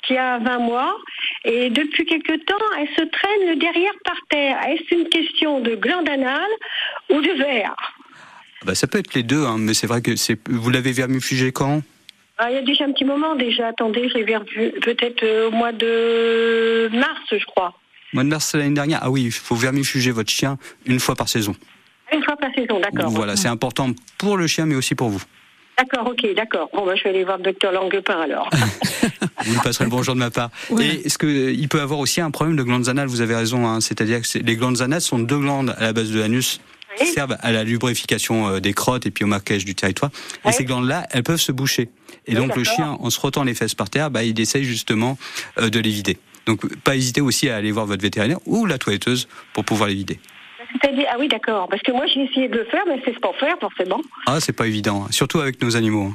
qui 0.05 0.17
a 0.17 0.39
20 0.39 0.59
mois 0.59 0.97
et 1.45 1.69
depuis 1.69 2.05
quelque 2.05 2.33
temps, 2.45 2.65
elle 2.79 2.87
se 2.89 3.09
traîne 3.09 3.49
le 3.49 3.55
derrière 3.55 3.93
par 4.03 4.17
terre. 4.29 4.57
Est-ce 4.67 4.93
une 4.93 5.07
question 5.09 5.59
de 5.61 5.75
glande 5.75 6.09
anale 6.09 6.49
ou 7.11 7.21
de 7.21 7.31
verre? 7.37 7.75
Bah, 8.65 8.75
ça 8.75 8.87
peut 8.87 8.97
être 8.99 9.13
les 9.13 9.23
deux, 9.23 9.45
hein, 9.45 9.55
mais 9.57 9.73
c'est 9.73 9.87
vrai 9.87 10.01
que 10.01 10.15
c'est. 10.15 10.37
Vous 10.49 10.69
l'avez 10.69 10.91
vermifugé 10.91 11.51
quand? 11.53 11.81
Ah, 12.39 12.51
Il 12.51 12.55
y 12.55 12.59
a 12.59 12.63
déjà 12.63 12.85
un 12.85 12.91
petit 12.91 13.05
moment 13.05 13.35
déjà, 13.35 13.67
attendez, 13.67 14.09
je 14.09 14.15
l'ai 14.15 14.23
vu 14.23 14.71
peut-être 14.81 15.23
euh, 15.23 15.47
au 15.47 15.51
mois 15.51 15.71
de 15.71 16.89
mars, 16.93 17.21
je 17.31 17.45
crois. 17.45 17.73
Mois 18.13 18.23
de 18.23 18.29
mars 18.29 18.53
l'année 18.53 18.75
dernière? 18.75 18.99
Ah 19.01 19.09
oui, 19.09 19.23
il 19.23 19.31
faut 19.31 19.55
vermifuger 19.55 20.11
votre 20.11 20.31
chien 20.31 20.57
une 20.85 20.99
fois 20.99 21.15
par 21.15 21.29
saison. 21.29 21.55
Une 22.13 22.23
fois 22.23 22.37
par 22.37 22.53
saison, 22.53 22.79
d'accord. 22.79 23.09
Voilà, 23.09 23.35
c'est 23.35 23.47
important 23.47 23.89
pour 24.17 24.37
le 24.37 24.47
chien, 24.47 24.65
mais 24.65 24.75
aussi 24.75 24.95
pour 24.95 25.09
vous. 25.09 25.21
D'accord, 25.77 26.07
ok, 26.07 26.33
d'accord. 26.35 26.69
Bon, 26.73 26.85
bah, 26.85 26.93
je 26.95 27.03
vais 27.03 27.09
aller 27.11 27.23
voir 27.23 27.37
le 27.37 27.43
docteur 27.43 27.71
Languepin 27.71 28.19
alors. 28.19 28.49
Vous 29.45 29.53
lui 29.53 29.59
passerez 29.59 29.85
le 29.85 29.91
bonjour 29.91 30.15
de 30.15 30.19
ma 30.19 30.31
part. 30.31 30.49
Et 30.79 31.05
est-ce 31.05 31.17
que 31.17 31.51
il 31.51 31.67
peut 31.69 31.79
avoir 31.79 31.99
aussi 31.99 32.19
un 32.19 32.31
problème 32.31 32.55
de 32.55 32.63
glandes 32.63 32.89
anales 32.89 33.07
Vous 33.07 33.21
avez 33.21 33.35
raison, 33.35 33.67
hein, 33.67 33.79
c'est-à-dire 33.79 34.21
que 34.21 34.39
les 34.39 34.55
glandes 34.55 34.81
anales 34.81 35.01
sont 35.01 35.19
deux 35.19 35.37
glandes 35.37 35.75
à 35.77 35.83
la 35.83 35.93
base 35.93 36.11
de 36.11 36.19
l'anus 36.19 36.59
servent 37.05 37.37
à 37.39 37.51
la 37.51 37.63
lubrification 37.63 38.47
euh, 38.47 38.59
des 38.59 38.73
crottes 38.73 39.05
et 39.05 39.11
puis 39.11 39.23
au 39.23 39.27
marquage 39.27 39.65
du 39.65 39.75
territoire. 39.75 40.11
Et 40.47 40.51
ces 40.51 40.65
glandes-là, 40.65 41.07
elles 41.11 41.23
peuvent 41.23 41.39
se 41.39 41.51
boucher. 41.51 41.89
Et 42.25 42.33
donc 42.33 42.55
le 42.55 42.63
chien, 42.63 42.97
en 42.99 43.09
se 43.09 43.17
frottant 43.17 43.43
les 43.43 43.53
fesses 43.53 43.75
par 43.75 43.89
terre, 43.89 44.09
bah, 44.09 44.23
il 44.23 44.39
essaye 44.39 44.63
justement 44.63 45.17
euh, 45.59 45.69
de 45.69 45.79
les 45.79 45.89
vider. 45.89 46.17
Donc 46.45 46.67
pas 46.83 46.95
hésiter 46.95 47.21
aussi 47.21 47.49
à 47.49 47.57
aller 47.57 47.71
voir 47.71 47.85
votre 47.85 48.01
vétérinaire 48.01 48.39
ou 48.45 48.65
la 48.65 48.77
toiletteuse 48.77 49.27
pour 49.53 49.65
pouvoir 49.65 49.89
les 49.89 49.95
vider. 49.95 50.19
Ah 50.83 51.15
oui, 51.19 51.27
d'accord. 51.27 51.67
Parce 51.69 51.81
que 51.81 51.91
moi, 51.91 52.05
j'ai 52.07 52.23
essayé 52.23 52.47
de 52.49 52.57
le 52.57 52.65
faire, 52.65 52.83
mais 52.87 53.01
c'est 53.05 53.19
pas 53.19 53.33
faire, 53.39 53.55
forcément. 53.59 54.01
Ah, 54.25 54.39
c'est 54.39 54.53
pas 54.53 54.67
évident. 54.67 55.07
Surtout 55.11 55.39
avec 55.39 55.61
nos 55.61 55.75
animaux. 55.75 56.13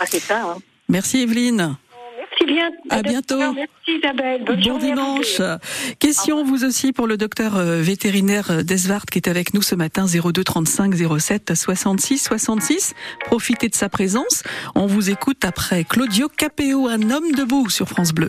Ah, 0.00 0.04
c'est 0.06 0.20
ça. 0.20 0.42
hein. 0.42 0.58
Merci 0.88 1.22
Evelyne. 1.22 1.76
Merci 2.18 2.54
bien. 2.54 2.70
À 2.90 3.02
bientôt. 3.02 3.38
Merci 3.52 3.98
Isabelle. 3.98 4.44
Bonne 4.44 4.60
Bon 4.62 4.78
dimanche. 4.78 5.40
Question 5.98 6.44
vous 6.44 6.64
aussi 6.64 6.92
pour 6.92 7.06
le 7.06 7.16
docteur 7.16 7.56
euh, 7.56 7.80
vétérinaire 7.82 8.50
euh, 8.50 8.62
Desvart 8.62 9.06
qui 9.06 9.18
est 9.18 9.28
avec 9.28 9.54
nous 9.54 9.62
ce 9.62 9.74
matin 9.74 10.06
02 10.06 10.44
35 10.44 10.94
07 11.18 11.54
66 11.54 12.18
66. 12.18 12.94
Profitez 13.26 13.68
de 13.68 13.74
sa 13.74 13.88
présence. 13.88 14.44
On 14.76 14.86
vous 14.86 15.10
écoute 15.10 15.44
après 15.44 15.84
Claudio 15.84 16.28
Capéo, 16.28 16.86
un 16.86 17.10
homme 17.10 17.32
debout 17.32 17.68
sur 17.70 17.88
France 17.88 18.12
Bleu. 18.12 18.28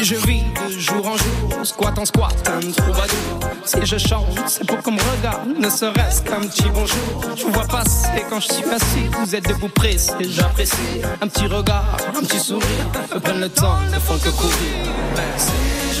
oui, 0.00 0.06
je 0.06 0.14
vis 0.26 0.42
de 0.42 0.78
jour 0.78 1.06
en 1.06 1.16
jour, 1.16 1.64
squat 1.66 1.98
en 1.98 2.04
squat, 2.04 2.34
un 2.48 2.70
troubadour. 2.70 3.40
Si 3.64 3.84
je 3.84 3.98
chante, 3.98 4.26
c'est 4.46 4.66
pour 4.66 4.80
qu'on 4.82 4.92
me 4.92 5.00
regarde, 5.16 5.48
ne 5.58 5.68
serait-ce 5.68 6.22
qu'un 6.22 6.40
petit 6.40 6.68
bonjour. 6.72 7.36
Je 7.36 7.44
vous 7.44 7.52
vois 7.52 7.66
passer 7.66 8.24
quand 8.28 8.40
je 8.40 8.52
suis 8.52 8.64
assis, 8.64 9.08
vous 9.18 9.34
êtes 9.34 9.48
debout 9.48 9.68
pressé, 9.68 10.12
j'apprécie. 10.20 11.02
Un 11.20 11.28
petit 11.28 11.46
regard, 11.46 11.96
un 12.16 12.20
petit 12.20 12.38
sourire, 12.38 12.66
me 13.14 13.20
prennent 13.20 13.40
le 13.40 13.48
temps, 13.48 13.78
ne 13.92 13.98
font 13.98 14.18
que 14.18 14.30
courir. 14.30 14.54
Si 15.36 16.00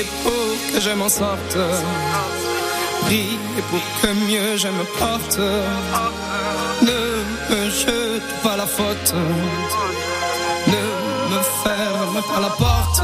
Priez 0.00 0.12
pour 0.22 0.72
que 0.72 0.80
je 0.80 0.90
m'en 0.90 1.08
sorte. 1.08 1.58
Priez 3.02 3.38
pour 3.70 3.80
que 4.00 4.08
mieux 4.26 4.56
je 4.56 4.68
me 4.68 4.84
porte. 4.98 5.38
Ne 6.82 7.54
me 7.54 7.70
jete 7.70 8.22
pas 8.42 8.56
la 8.56 8.66
faute. 8.66 9.14
Ne 10.66 11.34
me 11.34 11.42
ferme 11.64 12.22
pas 12.32 12.40
la 12.40 12.50
porte. 12.50 13.02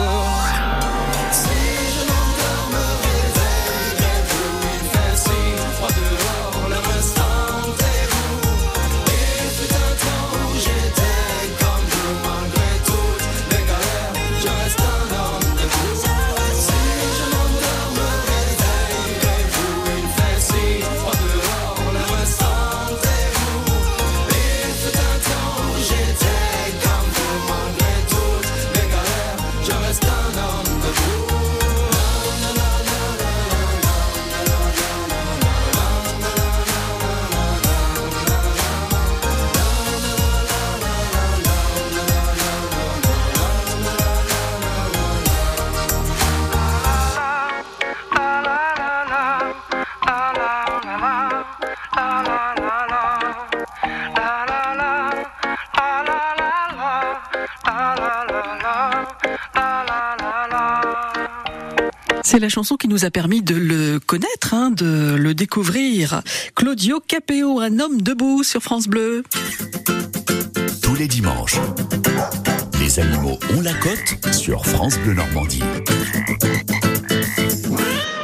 C'est 62.36 62.40
la 62.40 62.50
chanson 62.50 62.76
qui 62.76 62.86
nous 62.86 63.06
a 63.06 63.10
permis 63.10 63.40
de 63.40 63.54
le 63.54 63.98
connaître, 63.98 64.52
hein, 64.52 64.70
de 64.70 65.16
le 65.18 65.32
découvrir. 65.32 66.20
Claudio 66.54 67.00
Capéo, 67.00 67.60
un 67.60 67.80
homme 67.80 68.02
debout 68.02 68.42
sur 68.42 68.60
France 68.60 68.88
Bleu. 68.88 69.22
Tous 70.82 70.94
les 70.96 71.08
dimanches, 71.08 71.56
les 72.78 73.00
animaux 73.00 73.38
ont 73.56 73.62
la 73.62 73.72
cote 73.72 74.34
sur 74.34 74.66
France 74.66 74.98
Bleu 74.98 75.14
Normandie. 75.14 75.62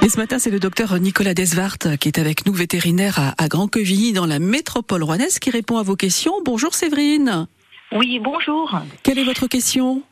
Et 0.03 0.11
ce 0.11 0.18
matin, 0.18 0.38
c'est 0.38 0.51
le 0.51 0.61
docteur 0.61 1.01
Nicolas 1.01 1.33
Desvart 1.33 1.79
qui 1.98 2.09
est 2.09 2.18
avec 2.18 2.44
nous, 2.44 2.53
vétérinaire 2.53 3.18
à, 3.18 3.35
à 3.42 3.48
Grand-Quevilly, 3.48 4.12
dans 4.12 4.27
la 4.27 4.40
métropole 4.40 5.05
rouennaise, 5.05 5.38
qui 5.38 5.48
répond 5.48 5.79
à 5.79 5.83
vos 5.83 5.96
questions. 5.96 6.35
Bonjour 6.44 6.75
Séverine. 6.75 7.46
Oui, 7.92 8.20
bonjour. 8.22 8.79
Quelle 9.05 9.18
est 9.18 9.25
votre 9.25 9.46
question? 9.46 10.03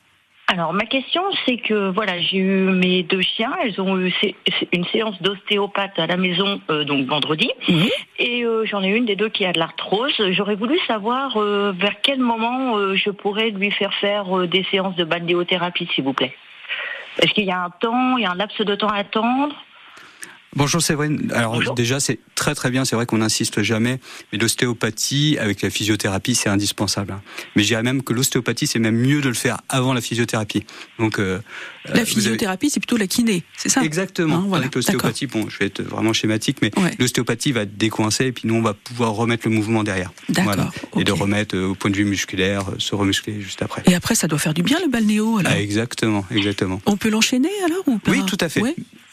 Alors, 0.52 0.72
ma 0.72 0.84
question, 0.84 1.22
c'est 1.46 1.58
que 1.58 1.90
voilà, 1.90 2.18
j'ai 2.18 2.38
eu 2.38 2.70
mes 2.72 3.04
deux 3.04 3.20
chiens, 3.20 3.52
elles 3.62 3.80
ont 3.80 3.96
eu 3.96 4.12
une 4.72 4.84
séance 4.86 5.14
d'ostéopathe 5.22 5.96
à 5.96 6.08
la 6.08 6.16
maison 6.16 6.60
euh, 6.70 6.82
donc 6.82 7.06
vendredi, 7.06 7.52
et 8.18 8.44
euh, 8.44 8.64
j'en 8.66 8.82
ai 8.82 8.88
une 8.88 9.04
des 9.04 9.14
deux 9.14 9.28
qui 9.28 9.44
a 9.44 9.52
de 9.52 9.60
l'arthrose. 9.60 10.20
J'aurais 10.30 10.56
voulu 10.56 10.76
savoir 10.88 11.36
euh, 11.36 11.72
vers 11.78 12.00
quel 12.02 12.18
moment 12.18 12.96
je 12.96 13.10
pourrais 13.10 13.50
lui 13.50 13.70
faire 13.70 13.94
faire 13.94 14.48
des 14.48 14.64
séances 14.72 14.96
de 14.96 15.04
balnéothérapie, 15.04 15.88
s'il 15.94 16.02
vous 16.02 16.14
plaît? 16.14 16.34
Est-ce 17.22 17.32
qu'il 17.32 17.44
y 17.44 17.52
a 17.52 17.62
un 17.62 17.70
temps, 17.70 18.16
il 18.16 18.24
y 18.24 18.26
a 18.26 18.32
un 18.32 18.34
laps 18.34 18.60
de 18.60 18.74
temps 18.74 18.88
à 18.88 18.96
attendre? 18.96 19.54
Bonjour 20.56 20.82
Séverine. 20.82 21.30
Alors 21.32 21.74
déjà 21.74 22.00
c'est 22.00 22.18
très 22.34 22.56
très 22.56 22.70
bien, 22.70 22.84
c'est 22.84 22.96
vrai 22.96 23.06
qu'on 23.06 23.18
n'insiste 23.18 23.62
jamais, 23.62 24.00
mais 24.32 24.38
l'ostéopathie 24.38 25.38
avec 25.38 25.62
la 25.62 25.70
physiothérapie 25.70 26.34
c'est 26.34 26.48
indispensable. 26.48 27.12
hein. 27.12 27.22
Mais 27.54 27.62
je 27.62 27.68
dirais 27.68 27.84
même 27.84 28.02
que 28.02 28.12
l'ostéopathie 28.12 28.66
c'est 28.66 28.80
même 28.80 28.96
mieux 28.96 29.20
de 29.20 29.28
le 29.28 29.34
faire 29.34 29.58
avant 29.68 29.94
la 29.94 30.00
physiothérapie. 30.00 30.64
Donc 30.98 31.20
euh, 31.20 31.38
La 31.84 31.90
euh, 31.92 31.94
avez- 31.98 32.04
physiothérapie, 32.04 32.68
c'est 32.68 32.80
plutôt 32.80 32.96
la 32.96 33.06
kiné, 33.06 33.44
c'est 33.56 33.68
ça? 33.68 33.82
Exactement. 33.84 34.38
Hein, 34.38 34.44
voilà, 34.48 34.64
Avec 34.64 34.74
l'ostéopathie, 34.74 35.26
bon, 35.28 35.48
je 35.48 35.56
vais 35.58 35.66
être 35.66 35.82
vraiment 35.82 36.12
schématique, 36.12 36.58
mais 36.62 36.72
l'ostéopathie 36.98 37.52
va 37.52 37.64
décoincer 37.64 38.26
et 38.26 38.32
puis 38.32 38.48
nous, 38.48 38.54
on 38.56 38.62
va 38.62 38.74
pouvoir 38.74 39.12
remettre 39.12 39.46
le 39.48 39.54
mouvement 39.54 39.84
derrière. 39.84 40.12
D'accord, 40.30 40.72
Et 40.98 41.04
de 41.04 41.12
remettre 41.12 41.54
euh, 41.56 41.68
au 41.68 41.74
point 41.76 41.90
de 41.92 41.96
vue 41.96 42.04
musculaire, 42.04 42.68
euh, 42.70 42.74
se 42.78 42.96
remuscler 42.96 43.40
juste 43.40 43.62
après. 43.62 43.82
Et 43.86 43.94
après, 43.94 44.16
ça 44.16 44.26
doit 44.26 44.38
faire 44.40 44.54
du 44.54 44.64
bien 44.64 44.78
le 44.80 44.88
balnéo, 44.90 45.38
alors? 45.38 45.52
Ah, 45.54 45.60
exactement, 45.60 46.24
exactement. 46.32 46.82
On 46.86 46.96
peut 46.96 47.08
l'enchaîner 47.08 47.50
alors 47.64 47.84
ou 47.86 47.98
pas? 47.98 48.10
Oui, 48.10 48.24
tout 48.26 48.38
à 48.40 48.48
fait. 48.48 48.62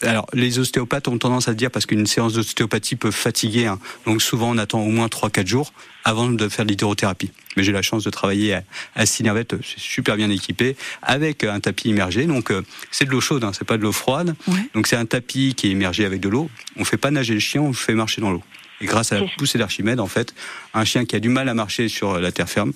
Alors, 0.02 0.26
les 0.32 0.60
ostéopathes 0.60 1.08
ont 1.08 1.18
tendance 1.18 1.48
à 1.48 1.54
dire, 1.54 1.70
parce 1.72 1.84
qu'une 1.84 2.06
séance 2.06 2.34
d'ostéopathie 2.34 2.94
peut 2.94 3.10
fatiguer, 3.10 3.66
hein. 3.66 3.80
donc 4.06 4.22
souvent 4.22 4.50
on 4.50 4.58
attend 4.58 4.80
au 4.80 4.90
moins 4.90 5.08
3-4 5.08 5.46
jours 5.46 5.72
avant 6.04 6.28
de 6.30 6.48
faire 6.48 6.64
de 6.64 6.70
l'hydrothérapie. 6.70 7.32
Mais 7.56 7.64
j'ai 7.64 7.72
la 7.72 7.82
chance 7.82 8.04
de 8.04 8.10
travailler 8.10 8.54
à, 8.54 8.62
à 8.94 9.06
Sinervette, 9.06 9.56
c'est 9.62 9.80
super 9.80 10.16
bien 10.16 10.30
équipé, 10.30 10.76
avec 11.02 11.42
un 11.42 11.58
tapis 11.58 11.88
immergé, 11.88 12.26
donc 12.26 12.52
euh, 12.52 12.62
c'est 12.92 13.06
de 13.06 13.10
l'eau 13.10 13.20
chaude, 13.20 13.42
hein, 13.42 13.50
c'est 13.52 13.66
pas 13.66 13.76
de 13.76 13.82
l'eau 13.82 13.92
froide. 13.92 14.36
Donc 14.72 14.86
c'est 14.86 14.96
un 14.96 15.06
tapis 15.06 15.54
qui 15.56 15.66
est 15.66 15.70
immergé 15.70 16.04
avec 16.04 16.20
de 16.20 16.28
l'eau. 16.28 16.48
On 16.76 16.84
fait 16.84 16.96
pas 16.96 17.10
nager 17.10 17.34
le 17.34 17.40
chien, 17.40 17.60
on 17.62 17.68
le 17.68 17.72
fait 17.74 17.94
marcher 17.94 18.20
dans 18.20 18.30
l'eau. 18.30 18.42
Et 18.80 18.86
grâce 18.86 19.10
à 19.10 19.18
la 19.18 19.26
poussée 19.36 19.58
d'Archimède, 19.58 19.98
en 19.98 20.06
fait, 20.06 20.32
un 20.74 20.84
chien 20.84 21.04
qui 21.04 21.16
a 21.16 21.20
du 21.20 21.28
mal 21.28 21.48
à 21.48 21.54
marcher 21.54 21.88
sur 21.88 22.20
la 22.20 22.30
terre 22.30 22.48
ferme, 22.48 22.72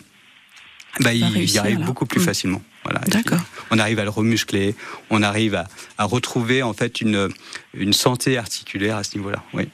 bah, 1.00 1.14
il, 1.14 1.50
y 1.50 1.58
arrive 1.58 1.76
alors. 1.76 1.86
beaucoup 1.86 2.04
plus 2.06 2.20
Mm. 2.20 2.24
facilement. 2.24 2.62
Voilà. 2.84 3.00
Puis, 3.00 3.22
On 3.74 3.78
arrive 3.78 3.98
à 3.98 4.04
le 4.04 4.10
remuscler, 4.10 4.74
on 5.08 5.22
arrive 5.22 5.54
à, 5.54 5.66
à 5.96 6.04
retrouver 6.04 6.62
en 6.62 6.74
fait 6.74 7.00
une, 7.00 7.30
une 7.72 7.94
santé 7.94 8.36
articulaire 8.36 8.96
à 8.98 9.02
ce 9.02 9.16
niveau-là. 9.16 9.42
Oui, 9.54 9.66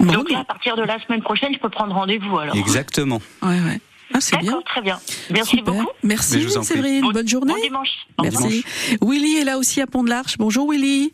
Donc 0.00 0.28
là, 0.30 0.40
à 0.40 0.44
partir 0.44 0.76
de 0.76 0.82
la 0.82 0.98
semaine 1.04 1.22
prochaine, 1.22 1.54
je 1.54 1.60
peux 1.60 1.68
prendre 1.68 1.94
rendez-vous 1.94 2.36
alors. 2.38 2.56
exactement. 2.56 3.22
Ouais, 3.42 3.60
ouais. 3.60 3.80
Ah, 4.12 4.20
c'est 4.20 4.36
bien. 4.38 4.46
D'accord, 4.50 4.64
très 4.64 4.82
bien. 4.82 5.00
Merci 5.30 5.62
beaucoup. 5.62 5.86
Merci 6.02 6.34
Mais 6.36 6.40
je 6.42 6.46
vous 6.48 6.56
en 6.56 6.60
prie. 6.60 6.66
Séverine, 6.74 7.12
bonne 7.12 7.28
journée. 7.28 7.52
Bon 7.54 7.62
dimanche. 7.62 7.90
Merci. 8.20 8.64
Willy 9.00 9.36
est 9.38 9.44
là 9.44 9.58
aussi 9.58 9.80
à 9.80 9.86
Pont 9.86 10.02
de 10.02 10.10
l'Arche. 10.10 10.38
Bonjour 10.38 10.70
Willy. 10.70 11.12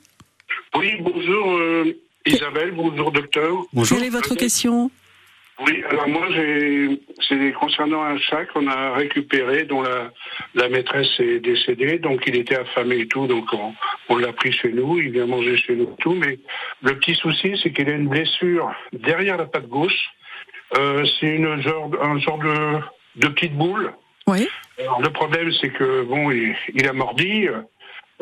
Oui, 0.75 0.91
bonjour 1.01 1.53
euh, 1.53 1.93
Isabelle, 2.27 2.73
bonjour 2.75 3.13
docteur. 3.13 3.53
Quelle 3.89 4.05
est 4.05 4.11
votre 4.11 4.35
question? 4.35 4.91
Oui, 5.61 5.85
alors 5.89 6.09
moi, 6.09 6.27
c'est 7.29 7.53
concernant 7.53 8.03
un 8.03 8.19
chat 8.19 8.47
qu'on 8.47 8.67
a 8.67 8.95
récupéré, 8.95 9.65
dont 9.65 9.83
la, 9.83 10.11
la 10.55 10.69
maîtresse 10.69 11.21
est 11.21 11.41
décédée, 11.41 11.99
donc 11.99 12.23
il 12.27 12.37
était 12.37 12.57
affamé 12.57 13.01
et 13.01 13.07
tout, 13.07 13.27
donc 13.27 13.53
on, 13.53 13.75
on 14.09 14.17
l'a 14.17 14.33
pris 14.33 14.51
chez 14.51 14.73
nous, 14.73 14.99
il 14.99 15.13
vient 15.13 15.27
manger 15.27 15.57
chez 15.57 15.77
nous 15.77 15.85
et 15.85 16.01
tout, 16.01 16.15
mais 16.15 16.39
le 16.83 16.99
petit 16.99 17.15
souci, 17.15 17.59
c'est 17.63 17.71
qu'il 17.73 17.89
a 17.89 17.93
une 17.93 18.09
blessure 18.09 18.73
derrière 18.93 19.37
la 19.37 19.47
patte 19.47 19.69
gauche. 19.69 20.11
Euh, 20.79 21.05
c'est 21.21 21.27
une 21.27 21.61
genre, 21.61 21.91
un 22.01 22.19
genre 22.19 22.39
de, 22.39 22.79
de 23.17 23.29
petite 23.29 23.55
boule. 23.55 23.93
Oui. 24.27 24.49
Alors, 24.79 25.03
le 25.03 25.11
problème, 25.11 25.53
c'est 25.61 25.69
que 25.69 26.03
bon, 26.05 26.31
il, 26.31 26.57
il 26.75 26.89
a 26.89 26.95
mordi. 26.95 27.47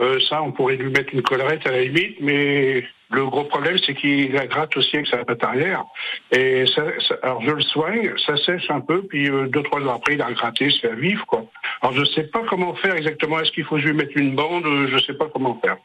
Euh, 0.00 0.18
ça, 0.28 0.42
on 0.42 0.52
pourrait 0.52 0.76
lui 0.76 0.90
mettre 0.90 1.12
une 1.14 1.22
collerette 1.22 1.66
à 1.66 1.72
la 1.72 1.82
limite, 1.82 2.16
mais 2.20 2.84
le 3.10 3.26
gros 3.26 3.44
problème, 3.44 3.76
c'est 3.84 3.94
qu'il 3.94 4.32
la 4.32 4.46
gratte 4.46 4.76
aussi 4.76 4.96
avec 4.96 5.08
sa 5.08 5.24
patte 5.24 5.44
arrière. 5.44 5.84
Et 6.32 6.64
ça, 6.74 6.84
ça- 7.06 7.16
alors 7.22 7.42
je 7.42 7.50
le 7.50 7.60
soigne, 7.60 8.12
ça 8.24 8.36
sèche 8.38 8.70
un 8.70 8.80
peu, 8.80 9.02
puis 9.02 9.28
euh, 9.28 9.46
deux 9.48 9.62
trois 9.62 9.80
jours 9.80 9.92
après, 9.92 10.14
il 10.14 10.22
a 10.22 10.32
gratté, 10.32 10.70
se 10.70 10.80
fait 10.80 10.94
vivre 10.94 11.26
quoi. 11.26 11.44
Alors 11.82 11.94
je 11.94 12.04
sais 12.06 12.24
pas 12.24 12.42
comment 12.48 12.74
faire 12.76 12.94
exactement. 12.94 13.40
Est-ce 13.40 13.52
qu'il 13.52 13.64
faut 13.64 13.76
lui 13.76 13.92
mettre 13.92 14.16
une 14.16 14.34
bande? 14.34 14.64
Euh, 14.64 14.88
Je 14.90 14.98
sais 15.04 15.14
pas 15.14 15.28
comment 15.32 15.58
faire. 15.62 15.76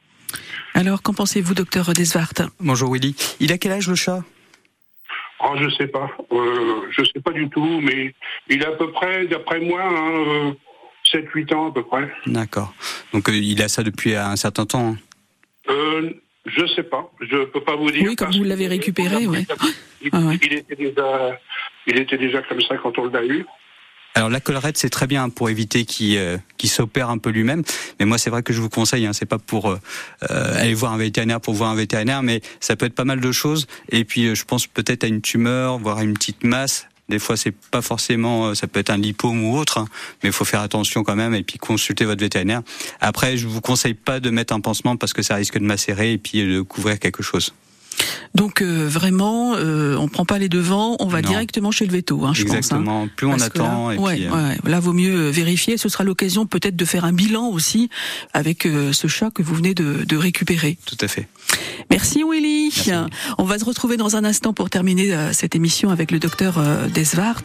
Alors, 0.73 1.01
qu'en 1.01 1.13
pensez-vous, 1.13 1.53
docteur 1.53 1.93
Desvart 1.93 2.33
Bonjour 2.59 2.91
Willy. 2.93 3.15
Il 3.39 3.51
a 3.53 3.57
quel 3.57 3.71
âge 3.73 3.87
le 3.87 3.95
chat? 3.95 4.23
Oh, 5.41 5.53
je 5.61 5.69
sais 5.69 5.87
pas. 5.87 6.09
Euh, 6.31 6.81
je 6.91 7.03
sais 7.03 7.21
pas 7.23 7.31
du 7.31 7.47
tout, 7.49 7.79
mais 7.81 8.13
il 8.49 8.63
a 8.63 8.69
à 8.69 8.71
peu 8.71 8.91
près, 8.91 9.25
d'après 9.27 9.59
moi, 9.59 9.81
hein, 9.83 10.53
7-8 11.11 11.53
ans 11.53 11.69
à 11.69 11.73
peu 11.73 11.83
près. 11.83 12.11
D'accord. 12.25 12.73
Donc 13.13 13.29
euh, 13.29 13.35
il 13.35 13.61
a 13.61 13.67
ça 13.67 13.83
depuis 13.83 14.15
un 14.15 14.35
certain 14.35 14.65
temps. 14.65 14.89
hein. 14.89 14.97
Euh, 15.69 16.11
je 16.45 16.65
sais 16.75 16.83
pas. 16.83 17.09
Je 17.21 17.45
peux 17.45 17.61
pas 17.63 17.75
vous 17.75 17.89
dire. 17.91 18.03
Oui, 18.07 18.15
comme 18.15 18.31
vous 18.31 18.43
l'avez 18.43 18.67
récupéré, 18.67 19.25
oui. 19.27 19.45
Il, 20.01 20.11
il 20.43 20.53
était 20.53 20.75
déjà, 20.75 21.39
il 21.87 21.97
était 21.99 22.17
déjà 22.17 22.41
comme 22.43 22.61
ça 22.61 22.77
quand 22.77 22.97
on 22.99 23.09
l'a 23.09 23.25
eu. 23.25 23.45
Alors 24.17 24.29
la 24.29 24.39
collerette 24.39 24.77
c'est 24.77 24.89
très 24.89 25.07
bien 25.07 25.27
pour 25.29 25.49
éviter 25.49 25.83
qu'il 25.83 26.15
euh, 26.17 26.37
s'opère 26.63 27.09
un 27.09 27.17
peu 27.17 27.31
lui-même. 27.31 27.63
Mais 27.99 28.05
moi 28.05 28.17
c'est 28.17 28.29
vrai 28.29 28.43
que 28.43 28.53
je 28.53 28.61
vous 28.61 28.69
conseille, 28.69 29.05
hein, 29.05 29.11
c'est 29.11 29.25
pas 29.25 29.39
pour 29.39 29.69
euh, 29.71 29.77
aller 30.29 30.73
voir 30.73 30.93
un 30.93 30.97
vétérinaire 30.97 31.41
pour 31.41 31.53
voir 31.53 31.71
un 31.71 31.75
vétérinaire, 31.75 32.23
mais 32.23 32.39
ça 32.61 32.77
peut 32.77 32.85
être 32.85 32.95
pas 32.95 33.03
mal 33.03 33.19
de 33.19 33.31
choses. 33.33 33.67
Et 33.89 34.05
puis 34.05 34.33
je 34.33 34.45
pense 34.45 34.67
peut-être 34.67 35.03
à 35.03 35.07
une 35.07 35.21
tumeur, 35.21 35.79
voire 35.79 35.97
à 35.97 36.03
une 36.03 36.13
petite 36.13 36.45
masse. 36.45 36.87
Des 37.09 37.19
fois 37.19 37.37
c'est 37.37 37.53
pas 37.71 37.81
forcément, 37.83 38.47
euh, 38.47 38.53
ça 38.55 38.65
peut 38.67 38.79
être 38.79 38.89
un 38.89 38.97
lipome 38.97 39.43
ou 39.43 39.57
autre, 39.57 39.77
hein, 39.77 39.87
mais 40.23 40.29
il 40.29 40.33
faut 40.33 40.45
faire 40.45 40.61
attention 40.61 41.03
quand 41.03 41.15
même 41.15 41.35
et 41.35 41.43
puis 41.43 41.57
consulter 41.59 42.03
votre 42.05 42.21
vétérinaire. 42.21 42.61
Après 42.99 43.37
je 43.37 43.47
vous 43.47 43.61
conseille 43.61 43.93
pas 43.93 44.19
de 44.19 44.29
mettre 44.31 44.53
un 44.53 44.59
pansement 44.59 44.97
parce 44.97 45.13
que 45.13 45.21
ça 45.21 45.35
risque 45.35 45.57
de 45.59 45.65
macérer 45.65 46.13
et 46.13 46.17
puis 46.17 46.41
de 46.43 46.61
couvrir 46.61 46.97
quelque 46.99 47.21
chose. 47.21 47.53
Donc 48.33 48.61
euh, 48.61 48.87
vraiment, 48.89 49.53
euh, 49.55 49.95
on 49.95 50.09
prend 50.09 50.25
pas 50.25 50.37
les 50.37 50.49
devants, 50.49 50.97
on 50.99 51.05
va 51.07 51.21
Non. 51.21 51.29
directement 51.29 51.71
chez 51.71 51.85
le 51.85 51.93
veto, 51.93 52.25
hein, 52.25 52.33
je 52.33 52.41
Exactement. 52.41 53.01
pense. 53.01 53.07
hein. 53.07 53.11
Plus 53.15 53.27
on 53.27 53.39
attend 53.39 53.87
là, 53.89 53.95
et 53.95 53.97
ouais, 53.97 54.15
puis, 54.15 54.25
euh, 54.27 54.31
ouais, 54.49 54.57
là, 54.65 54.81
vaut 54.81 54.91
mieux 54.91 55.15
euh, 55.15 55.29
vérifier. 55.31 55.77
Ce 55.77 55.87
sera 55.87 56.03
l'occasion 56.03 56.45
peut-être 56.45 56.75
de 56.75 56.83
faire 56.83 57.05
un 57.05 57.13
bilan 57.13 57.47
aussi 57.47 57.89
avec 58.33 58.63
ce 58.63 59.07
chat 59.07 59.29
que 59.31 59.41
vous 59.43 59.55
venez 59.55 59.73
de, 59.73 60.03
de 60.03 60.17
récupérer. 60.17 60.77
Tout 60.85 60.97
à 60.99 61.07
fait. 61.07 61.27
Merci 61.89 62.23
Willy. 62.27 62.91
On 63.37 63.43
va 63.43 63.59
se 63.59 63.65
retrouver 63.65 63.97
dans 63.97 64.15
un 64.15 64.23
instant 64.23 64.53
pour 64.53 64.69
terminer 64.69 65.13
euh, 65.13 65.33
cette 65.33 65.55
émission 65.55 65.89
avec 65.89 66.11
le 66.11 66.19
docteur 66.19 66.57
euh, 66.57 66.87
Desvart, 66.87 67.43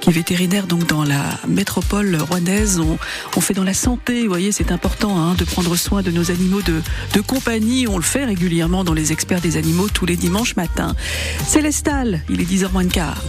qui 0.00 0.10
est 0.10 0.12
vétérinaire 0.12 0.66
donc 0.66 0.86
dans 0.86 1.04
la 1.04 1.22
métropole 1.46 2.16
rwandaise. 2.16 2.80
On, 2.80 2.98
on 3.36 3.40
fait 3.40 3.54
dans 3.54 3.64
la 3.64 3.74
santé, 3.74 4.22
vous 4.22 4.28
voyez, 4.28 4.52
c'est 4.52 4.72
important 4.72 5.18
hein, 5.18 5.34
de 5.34 5.44
prendre 5.44 5.74
soin 5.76 6.02
de 6.02 6.10
nos 6.10 6.30
animaux 6.30 6.62
de, 6.62 6.80
de 7.14 7.20
compagnie. 7.20 7.86
On 7.88 7.96
le 7.96 8.02
fait 8.02 8.24
régulièrement 8.24 8.84
dans 8.84 8.94
les 8.94 9.12
experts 9.12 9.40
des 9.40 9.56
animaux 9.56 9.88
tous 9.88 10.06
les 10.06 10.16
dimanches 10.16 10.56
matins. 10.56 10.94
Célestal, 11.46 12.20
il 12.28 12.40
est 12.40 12.50
10h 12.50 12.72
moins 12.72 12.84
de 12.84 12.92
quart. 12.92 13.22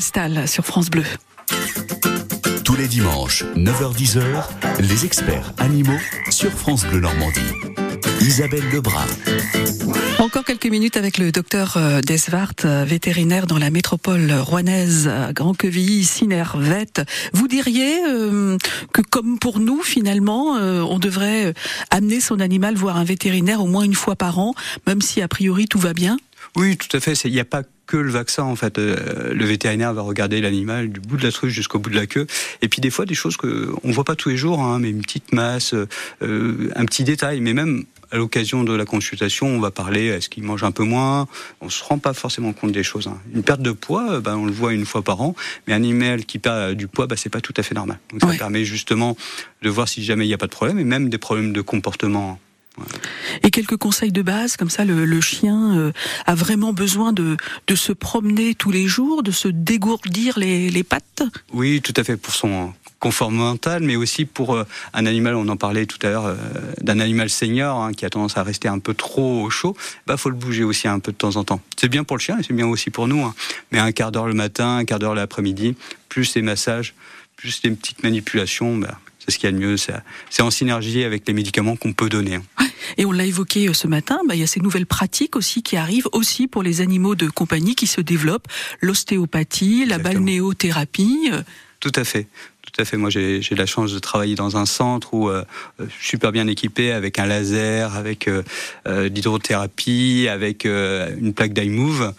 Sur 0.00 0.64
France 0.64 0.88
Bleu. 0.88 1.04
Tous 2.64 2.74
les 2.74 2.88
dimanches, 2.88 3.44
9h-10h, 3.54 4.22
les 4.80 5.04
experts 5.04 5.52
animaux 5.58 5.98
sur 6.30 6.50
France 6.52 6.86
Bleu 6.86 7.00
Normandie. 7.00 7.40
Isabelle 8.22 8.64
Lebrun. 8.72 9.04
Encore 10.18 10.44
quelques 10.44 10.68
minutes 10.68 10.96
avec 10.96 11.18
le 11.18 11.32
docteur 11.32 11.76
euh, 11.76 12.00
Desvart, 12.00 12.54
euh, 12.64 12.84
vétérinaire 12.86 13.46
dans 13.46 13.58
la 13.58 13.68
métropole 13.68 14.32
rouennaise, 14.32 15.10
Grand 15.34 15.52
Quevilly, 15.52 16.04
Sinervette. 16.04 17.02
Vous 17.34 17.46
diriez 17.46 17.98
euh, 18.08 18.56
que 18.94 19.02
comme 19.02 19.38
pour 19.38 19.60
nous, 19.60 19.82
finalement, 19.82 20.54
on 20.54 20.98
devrait 20.98 21.52
amener 21.90 22.20
son 22.20 22.40
animal 22.40 22.74
voir 22.74 22.96
un 22.96 23.04
vétérinaire 23.04 23.62
au 23.62 23.66
moins 23.66 23.82
une 23.82 23.94
fois 23.94 24.16
par 24.16 24.38
an, 24.38 24.54
même 24.86 25.02
si 25.02 25.20
a 25.20 25.28
priori 25.28 25.66
tout 25.66 25.78
va 25.78 25.92
bien? 25.92 26.16
Oui, 26.56 26.78
tout 26.78 26.96
à 26.96 27.00
fait. 27.00 27.12
Il 27.24 27.32
n'y 27.32 27.40
a 27.40 27.44
pas 27.44 27.62
que 27.90 27.96
le 27.96 28.10
vaccin 28.10 28.44
en 28.44 28.56
fait. 28.56 28.78
le 28.78 29.44
vétérinaire 29.44 29.92
va 29.92 30.02
regarder 30.02 30.40
l'animal 30.40 30.90
du 30.90 31.00
bout 31.00 31.16
de 31.16 31.24
la 31.24 31.32
truffe 31.32 31.52
jusqu'au 31.52 31.78
bout 31.78 31.90
de 31.90 31.96
la 31.96 32.06
queue. 32.06 32.26
Et 32.62 32.68
puis 32.68 32.80
des 32.80 32.90
fois 32.90 33.04
des 33.04 33.14
choses 33.14 33.36
que 33.36 33.70
on 33.82 33.90
voit 33.90 34.04
pas 34.04 34.14
tous 34.14 34.28
les 34.28 34.36
jours, 34.36 34.60
hein, 34.60 34.78
mais 34.78 34.90
une 34.90 35.02
petite 35.02 35.32
masse, 35.32 35.74
un 36.22 36.84
petit 36.86 37.04
détail, 37.04 37.40
mais 37.40 37.52
même 37.52 37.84
à 38.12 38.16
l'occasion 38.16 38.64
de 38.64 38.72
la 38.72 38.84
consultation, 38.84 39.46
on 39.46 39.60
va 39.60 39.70
parler 39.70 40.06
est-ce 40.06 40.28
qu'il 40.28 40.42
mange 40.42 40.64
un 40.64 40.72
peu 40.72 40.82
moins? 40.82 41.28
On 41.60 41.68
se 41.68 41.82
rend 41.84 41.98
pas 41.98 42.12
forcément 42.12 42.52
compte 42.52 42.72
des 42.72 42.82
choses. 42.82 43.06
Hein. 43.06 43.18
Une 43.34 43.42
perte 43.42 43.62
de 43.62 43.72
poids, 43.72 44.20
ben, 44.20 44.36
on 44.36 44.46
le 44.46 44.52
voit 44.52 44.72
une 44.72 44.86
fois 44.86 45.02
par 45.02 45.20
an, 45.20 45.34
mais 45.66 45.74
un 45.74 45.76
animal 45.76 46.24
qui 46.24 46.38
perd 46.38 46.74
du 46.74 46.88
poids, 46.88 47.06
ben, 47.06 47.16
c'est 47.16 47.30
pas 47.30 47.40
tout 47.40 47.54
à 47.56 47.62
fait 47.62 47.74
normal. 47.74 47.98
Donc 48.12 48.22
ça 48.22 48.36
permet 48.36 48.64
justement 48.64 49.16
de 49.62 49.70
voir 49.70 49.88
si 49.88 50.02
jamais 50.04 50.24
il 50.24 50.28
n'y 50.28 50.34
a 50.34 50.38
pas 50.38 50.46
de 50.46 50.52
problème, 50.52 50.78
et 50.78 50.84
même 50.84 51.08
des 51.08 51.18
problèmes 51.18 51.52
de 51.52 51.60
comportement. 51.60 52.40
Et 53.42 53.50
quelques 53.50 53.76
conseils 53.76 54.12
de 54.12 54.22
base, 54.22 54.56
comme 54.56 54.70
ça, 54.70 54.84
le, 54.84 55.20
chien 55.20 55.76
euh, 55.76 55.92
a 56.26 56.34
vraiment 56.34 56.72
besoin 56.72 57.12
de, 57.12 57.36
de 57.66 57.74
se 57.74 57.92
promener 57.92 58.54
tous 58.54 58.70
les 58.70 58.86
jours, 58.86 59.22
de 59.22 59.30
se 59.30 59.48
dégourdir 59.48 60.38
les, 60.38 60.70
les 60.70 60.82
pattes? 60.82 61.22
Oui, 61.52 61.80
tout 61.82 61.94
à 61.96 62.04
fait, 62.04 62.16
pour 62.16 62.34
son 62.34 62.72
confort 63.00 63.30
mental, 63.30 63.82
mais 63.82 63.96
aussi 63.96 64.26
pour 64.26 64.54
euh, 64.54 64.64
un 64.92 65.06
animal, 65.06 65.34
on 65.34 65.48
en 65.48 65.56
parlait 65.56 65.86
tout 65.86 65.98
à 66.02 66.10
l'heure, 66.10 66.26
euh, 66.26 66.36
d'un 66.80 67.00
animal 67.00 67.30
senior 67.30 67.82
hein, 67.82 67.92
qui 67.92 68.04
a 68.04 68.10
tendance 68.10 68.36
à 68.36 68.42
rester 68.42 68.68
un 68.68 68.78
peu 68.78 68.94
trop 68.94 69.42
au 69.42 69.50
chaud, 69.50 69.76
bah 70.06 70.16
faut 70.16 70.28
le 70.28 70.36
bouger 70.36 70.62
aussi 70.62 70.86
un 70.86 70.98
peu 71.00 71.10
de 71.10 71.16
temps 71.16 71.36
en 71.36 71.44
temps. 71.44 71.60
C'est 71.78 71.88
bien 71.88 72.04
pour 72.04 72.18
le 72.18 72.22
chien 72.22 72.38
et 72.38 72.42
c'est 72.42 72.52
bien 72.52 72.66
aussi 72.66 72.90
pour 72.90 73.08
nous, 73.08 73.24
hein. 73.24 73.34
mais 73.72 73.78
un 73.78 73.90
quart 73.90 74.12
d'heure 74.12 74.26
le 74.26 74.34
matin, 74.34 74.76
un 74.76 74.84
quart 74.84 74.98
d'heure 74.98 75.14
l'après-midi, 75.14 75.74
plus 76.08 76.34
les 76.34 76.42
massages, 76.42 76.94
plus 77.36 77.62
les 77.64 77.70
petites 77.70 78.02
manipulations, 78.02 78.76
bah, 78.76 78.98
c'est 79.30 79.34
ce 79.34 79.38
qu'il 79.38 79.50
y 79.50 79.52
a 79.52 79.56
de 79.56 79.64
mieux. 79.64 79.76
C'est 79.76 80.42
en 80.42 80.50
synergie 80.50 81.04
avec 81.04 81.26
les 81.26 81.32
médicaments 81.34 81.76
qu'on 81.76 81.92
peut 81.92 82.08
donner. 82.08 82.36
Hein. 82.36 82.42
Et 82.96 83.04
on 83.04 83.12
l'a 83.12 83.24
évoqué 83.24 83.68
euh, 83.68 83.72
ce 83.72 83.86
matin, 83.86 84.20
bah, 84.26 84.34
il 84.34 84.40
y 84.40 84.42
a 84.42 84.46
ces 84.46 84.60
nouvelles 84.60 84.86
pratiques 84.86 85.36
aussi 85.36 85.62
qui 85.62 85.76
arrivent 85.76 86.08
aussi 86.12 86.48
pour 86.48 86.62
les 86.62 86.80
animaux 86.80 87.14
de 87.14 87.28
compagnie 87.28 87.74
qui 87.74 87.86
se 87.86 88.00
développent, 88.00 88.48
l'ostéopathie, 88.80 89.84
la 89.86 89.98
balnéothérapie. 89.98 91.30
Tout 91.78 91.92
à 91.94 92.04
fait. 92.04 92.26
À 92.80 92.84
fait. 92.84 92.96
Moi, 92.96 93.10
j'ai 93.10 93.42
la 93.50 93.66
chance 93.66 93.92
de 93.92 93.98
travailler 93.98 94.36
dans 94.36 94.56
un 94.56 94.64
centre 94.64 95.12
où 95.12 95.28
euh, 95.28 95.44
euh, 95.80 95.86
super 96.00 96.32
bien 96.32 96.46
équipé 96.46 96.92
avec 96.92 97.18
un 97.18 97.26
laser, 97.26 97.94
avec 97.94 98.26
euh, 98.26 98.42
l'hydrothérapie, 98.86 100.28
avec 100.30 100.64
une 100.64 101.34
plaque 101.34 101.52
d'iMove. 101.52 102.14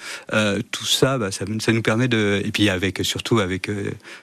tout 0.72 0.86
ça, 0.86 1.18
bah, 1.18 1.32
ça, 1.32 1.45
ça, 1.59 1.72
nous 1.72 1.82
permet 1.82 2.07
de, 2.07 2.41
et 2.45 2.51
puis 2.51 2.70
avec 2.70 2.99
surtout 3.03 3.39
avec 3.39 3.70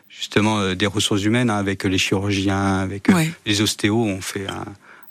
justement 0.08 0.74
des 0.74 0.86
ressources 0.86 1.24
humaines, 1.24 1.50
hein, 1.50 1.56
avec 1.56 1.84
les 1.84 1.98
chirurgiens, 1.98 2.78
avec 2.78 3.08
les 3.44 3.60
ostéos, 3.60 4.04
on 4.04 4.20
fait 4.20 4.46
un, 4.46 4.64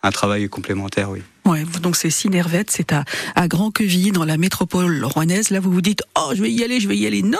un 0.03 0.11
travail 0.11 0.47
complémentaire, 0.49 1.09
oui. 1.09 1.21
Ouais, 1.47 1.63
donc 1.81 1.95
c'est 1.95 2.09
Sinervette, 2.09 2.69
c'est 2.71 2.91
à, 2.91 3.05
à 3.35 3.47
Grand 3.47 3.71
Quevilly, 3.71 4.11
dans 4.11 4.25
la 4.25 4.35
métropole 4.35 5.05
rouennaise. 5.05 5.49
Là, 5.49 5.61
vous 5.61 5.71
vous 5.71 5.81
dites, 5.81 6.03
oh, 6.17 6.33
je 6.35 6.41
vais 6.41 6.51
y 6.51 6.61
aller, 6.61 6.81
je 6.81 6.89
vais 6.89 6.97
y 6.97 7.07
aller. 7.07 7.21
Non 7.21 7.37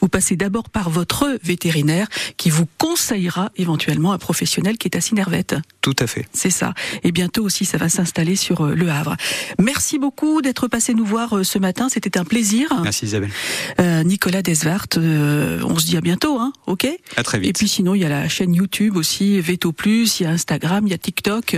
Vous 0.00 0.08
passez 0.08 0.34
d'abord 0.34 0.70
par 0.70 0.88
votre 0.88 1.38
vétérinaire 1.42 2.06
qui 2.38 2.48
vous 2.48 2.66
conseillera 2.78 3.50
éventuellement 3.56 4.14
un 4.14 4.18
professionnel 4.18 4.78
qui 4.78 4.88
est 4.88 4.96
à 4.96 5.02
Sinervette. 5.02 5.56
Tout 5.82 5.94
à 5.98 6.06
fait. 6.06 6.26
C'est 6.32 6.48
ça. 6.48 6.72
Et 7.02 7.12
bientôt 7.12 7.44
aussi, 7.44 7.66
ça 7.66 7.76
va 7.76 7.90
s'installer 7.90 8.34
sur 8.34 8.64
euh, 8.64 8.74
Le 8.74 8.88
Havre. 8.88 9.14
Merci 9.60 9.98
beaucoup 9.98 10.40
d'être 10.40 10.66
passé 10.66 10.94
nous 10.94 11.04
voir 11.04 11.36
euh, 11.36 11.44
ce 11.44 11.58
matin. 11.58 11.90
C'était 11.90 12.16
un 12.16 12.24
plaisir. 12.24 12.68
Merci 12.82 13.04
Isabelle. 13.04 13.30
Euh, 13.78 14.04
Nicolas 14.04 14.40
Desvart, 14.40 14.86
euh, 14.96 15.60
on 15.64 15.78
se 15.78 15.84
dit 15.84 15.98
à 15.98 16.00
bientôt, 16.00 16.38
hein 16.38 16.54
Ok? 16.66 16.88
À 17.18 17.22
très 17.22 17.38
vite. 17.38 17.50
Et 17.50 17.52
puis 17.52 17.68
sinon, 17.68 17.94
il 17.94 18.00
y 18.00 18.06
a 18.06 18.08
la 18.08 18.26
chaîne 18.26 18.54
YouTube 18.54 18.96
aussi, 18.96 19.38
Veto 19.42 19.72
Plus, 19.72 20.20
il 20.20 20.22
y 20.22 20.26
a 20.26 20.30
Instagram, 20.30 20.86
il 20.86 20.92
y 20.92 20.94
a 20.94 20.98
TikTok. 20.98 21.54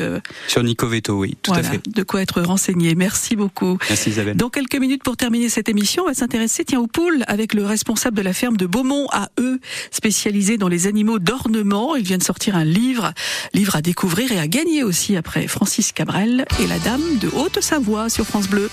Sur 0.49 0.65
Nico 0.65 0.89
Veto, 0.89 1.21
oui, 1.21 1.37
tout 1.41 1.53
à 1.53 1.63
fait 1.63 1.76
de 1.87 2.03
quoi 2.03 2.23
être 2.23 2.41
renseigné. 2.43 2.95
Merci 2.95 3.37
beaucoup. 3.37 3.79
Merci 3.89 4.11
Isabelle. 4.11 4.37
Dans 4.37 4.51
quelques 4.51 4.77
minutes 4.77 5.03
pour 5.03 5.17
terminer 5.17 5.49
cette 5.49 5.69
émission, 5.69 6.05
on 6.05 6.07
va 6.07 6.15
s'intéresser 6.15 6.65
tiens 6.65 6.81
aux 6.81 6.87
poules 6.87 7.25
avec 7.27 7.55
le 7.55 7.65
responsable 7.65 8.17
de 8.17 8.23
la 8.23 8.33
ferme 8.33 8.57
de 8.57 8.67
Beaumont 8.67 9.07
à 9.13 9.29
eux, 9.39 9.61
spécialisé 9.91 10.59
dans 10.59 10.69
les 10.69 10.87
animaux 10.87 11.19
d'ornement. 11.19 11.97
Il 11.97 12.05
vient 12.05 12.19
de 12.19 12.23
sortir 12.23 12.57
un 12.57 12.65
livre, 12.65 13.13
livre 13.55 13.77
à 13.77 13.83
découvrir 13.83 14.33
et 14.33 14.39
à 14.39 14.49
gagner 14.49 14.83
aussi 14.83 15.17
après 15.17 15.47
Francis 15.47 15.93
Cabrel 15.93 16.45
et 16.61 16.67
la 16.67 16.79
dame 16.79 17.19
de 17.21 17.29
Haute-Savoie 17.29 18.09
sur 18.09 18.25
France 18.25 18.49
Bleu. 18.49 18.71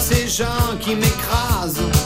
Ces 0.00 0.26
gens 0.28 0.76
qui 0.80 0.94
m'écrasent. 0.94 1.99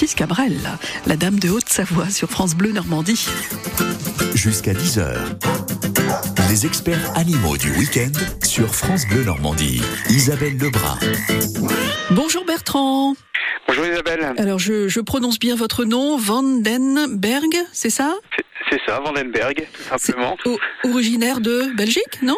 Francis 0.00 0.14
Cabrel, 0.16 0.56
la 1.06 1.14
dame 1.14 1.38
de 1.38 1.50
Haute-Savoie 1.50 2.08
sur 2.08 2.30
France 2.30 2.54
Bleu 2.54 2.72
Normandie. 2.72 3.26
Jusqu'à 4.34 4.72
10h. 4.72 5.14
Les 6.48 6.64
experts 6.64 7.12
animaux 7.16 7.58
du 7.58 7.70
week-end 7.72 8.10
sur 8.42 8.74
France 8.74 9.06
Bleu 9.06 9.24
Normandie. 9.24 9.82
Isabelle 10.08 10.56
Lebrun. 10.56 10.98
Bonjour 12.12 12.46
Bertrand. 12.46 13.14
Bonjour 13.68 13.84
Isabelle. 13.84 14.32
Alors 14.38 14.58
je, 14.58 14.88
je 14.88 15.00
prononce 15.00 15.38
bien 15.38 15.54
votre 15.54 15.84
nom, 15.84 16.16
Vandenberg, 16.16 17.54
c'est 17.70 17.90
ça? 17.90 18.14
C'est 18.70 18.80
ça, 18.86 19.00
Vandenberg, 19.00 19.66
tout 19.74 19.98
simplement. 19.98 20.38
O- 20.46 20.58
originaire 20.84 21.40
de 21.42 21.76
Belgique, 21.76 22.22
non? 22.22 22.36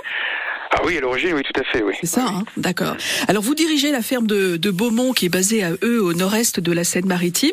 Ah 0.75 0.81
oui, 0.87 0.97
à 0.97 1.01
l'origine, 1.01 1.35
oui, 1.35 1.43
tout 1.43 1.61
à 1.61 1.65
fait, 1.65 1.83
oui. 1.83 1.93
C'est 2.01 2.07
ça, 2.07 2.27
hein 2.27 2.45
d'accord. 2.57 2.97
Alors 3.29 3.43
vous 3.43 3.55
dirigez 3.55 3.91
la 3.91 4.01
ferme 4.01 4.27
de, 4.27 4.71
Beaumont 4.71 5.13
qui 5.13 5.27
est 5.27 5.29
basée 5.29 5.63
à 5.63 5.73
eux 5.83 6.03
au 6.03 6.15
nord-est 6.15 6.61
de 6.61 6.73
la 6.73 6.83
Seine-Maritime. 6.83 7.53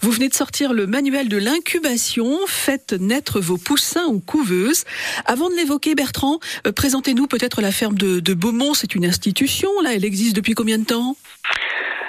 Vous 0.00 0.12
venez 0.12 0.28
de 0.28 0.34
sortir 0.34 0.72
le 0.72 0.86
manuel 0.86 1.28
de 1.28 1.38
l'incubation, 1.38 2.38
faites 2.46 2.92
naître 2.92 3.40
vos 3.40 3.58
poussins 3.58 4.06
ou 4.06 4.20
couveuses. 4.20 4.84
Avant 5.26 5.50
de 5.50 5.56
l'évoquer, 5.56 5.96
Bertrand, 5.96 6.38
euh, 6.66 6.72
présentez-nous 6.72 7.26
peut-être 7.26 7.60
la 7.60 7.72
ferme 7.72 7.96
de, 7.96 8.20
de 8.20 8.34
Beaumont. 8.34 8.74
C'est 8.74 8.94
une 8.94 9.06
institution, 9.06 9.68
là, 9.82 9.94
elle 9.94 10.04
existe 10.04 10.36
depuis 10.36 10.54
combien 10.54 10.78
de 10.78 10.84
temps? 10.84 11.16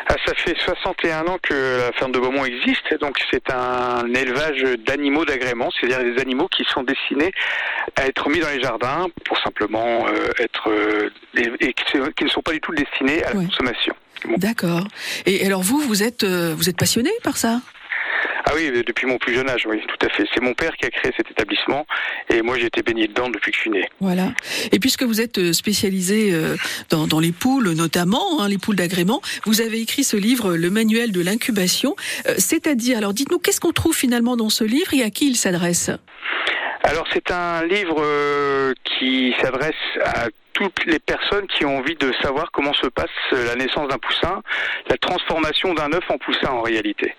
Ah, 0.08 0.16
ça 0.26 0.34
fait 0.36 0.56
61 0.58 1.28
ans 1.28 1.38
que 1.42 1.80
la 1.80 1.92
ferme 1.94 2.12
de 2.12 2.20
Beaumont 2.20 2.46
existe, 2.46 3.00
donc 3.00 3.18
c'est 3.32 3.50
un 3.52 4.06
élevage 4.14 4.64
d'animaux 4.86 5.24
d'agrément, 5.26 5.70
c'est-à-dire 5.72 6.04
des 6.04 6.22
animaux 6.22 6.48
qui 6.50 6.64
sont 6.66 6.84
destinés 6.84 7.32
à 7.96 8.08
être 8.08 8.30
mis 8.30 8.40
dans 8.40 8.50
les 8.50 8.62
jardins 8.62 9.08
pour 9.26 9.38
simplement 9.40 10.06
euh, 10.08 10.28
être 10.40 10.70
euh, 10.70 11.10
et, 11.60 11.74
qui 11.74 12.24
ne 12.24 12.30
sont 12.30 12.42
pas 12.42 12.52
du 12.52 12.60
tout 12.60 12.74
destinés 12.74 13.24
à 13.24 13.34
la 13.34 13.46
consommation. 13.46 13.96
D'accord. 14.38 14.88
Et 15.26 15.46
alors 15.46 15.62
vous, 15.62 15.80
vous 15.80 16.04
êtes, 16.04 16.24
euh, 16.24 16.54
vous 16.56 16.70
êtes 16.70 16.78
passionné 16.78 17.12
par 17.24 17.38
ça? 17.38 17.62
Ah 18.46 18.52
oui, 18.56 18.72
depuis 18.86 19.08
mon 19.08 19.18
plus 19.18 19.34
jeune 19.34 19.50
âge, 19.50 19.66
oui, 19.66 19.82
tout 19.88 20.06
à 20.06 20.10
fait. 20.10 20.26
C'est 20.34 20.42
mon 20.42 20.54
père 20.54 20.76
qui 20.76 20.86
a 20.86 20.90
créé 20.90 21.12
cet 21.16 21.32
établissement 21.32 21.86
et 22.30 22.42
moi 22.42 22.58
j'ai 22.58 22.66
été 22.66 22.82
baigné 22.82 23.08
dedans 23.08 23.30
depuis 23.30 23.52
que 23.52 23.58
je 23.58 23.62
suis 23.62 23.72
né. 23.72 23.90
Voilà. 24.00 24.34
Et 24.72 24.80
puisque 24.80 25.04
vous 25.04 25.22
êtes 25.22 25.38
euh, 25.38 25.54
spécialisé 25.54 26.34
euh, 26.34 26.56
dans, 26.90 27.08
dans 27.08 27.20
les 27.20 27.32
poules 27.32 27.72
notamment, 27.72 28.42
hein, 28.42 28.50
les 28.50 28.58
poules 28.58 28.76
d'agrément, 28.76 29.22
vous 29.46 29.62
avez 29.62 29.82
écrit 29.82 30.04
ce 30.04 30.18
livre, 30.18 30.56
le 30.56 30.70
manuel 30.70 31.12
de 31.12 31.22
l'incubation. 31.22 31.96
Euh, 32.28 32.36
C'est-à-dire, 32.38 32.98
alors 32.98 33.14
dites-nous, 33.14 33.40
qu'est-ce 33.40 33.62
qu'on 33.62 33.72
trouve 33.72 33.96
finalement 33.96 34.36
dans 34.36 34.50
ce 34.50 34.64
livre 34.64 34.94
et 34.94 35.04
à 35.04 35.10
qui 35.10 35.28
il 35.28 35.36
s'adresse? 35.36 35.92
Alors 36.84 37.06
c'est 37.14 37.32
un 37.32 37.66
livre 37.66 38.02
euh, 38.02 38.74
qui 38.84 39.34
s'adresse 39.42 39.74
à 40.04 40.28
toutes 40.54 40.86
les 40.86 41.00
personnes 41.00 41.48
qui 41.48 41.66
ont 41.66 41.78
envie 41.80 41.96
de 41.96 42.12
savoir 42.22 42.52
comment 42.52 42.74
se 42.74 42.88
passe 42.88 43.10
euh, 43.34 43.46
la 43.48 43.56
naissance 43.56 43.88
d'un 43.90 43.98
poussin, 43.98 44.42
la 44.90 44.98
transformation 44.98 45.74
d'un 45.74 45.92
œuf 45.94 46.04
en 46.10 46.18
poussin 46.18 46.50
en 46.50 46.62
réalité. 46.62 47.14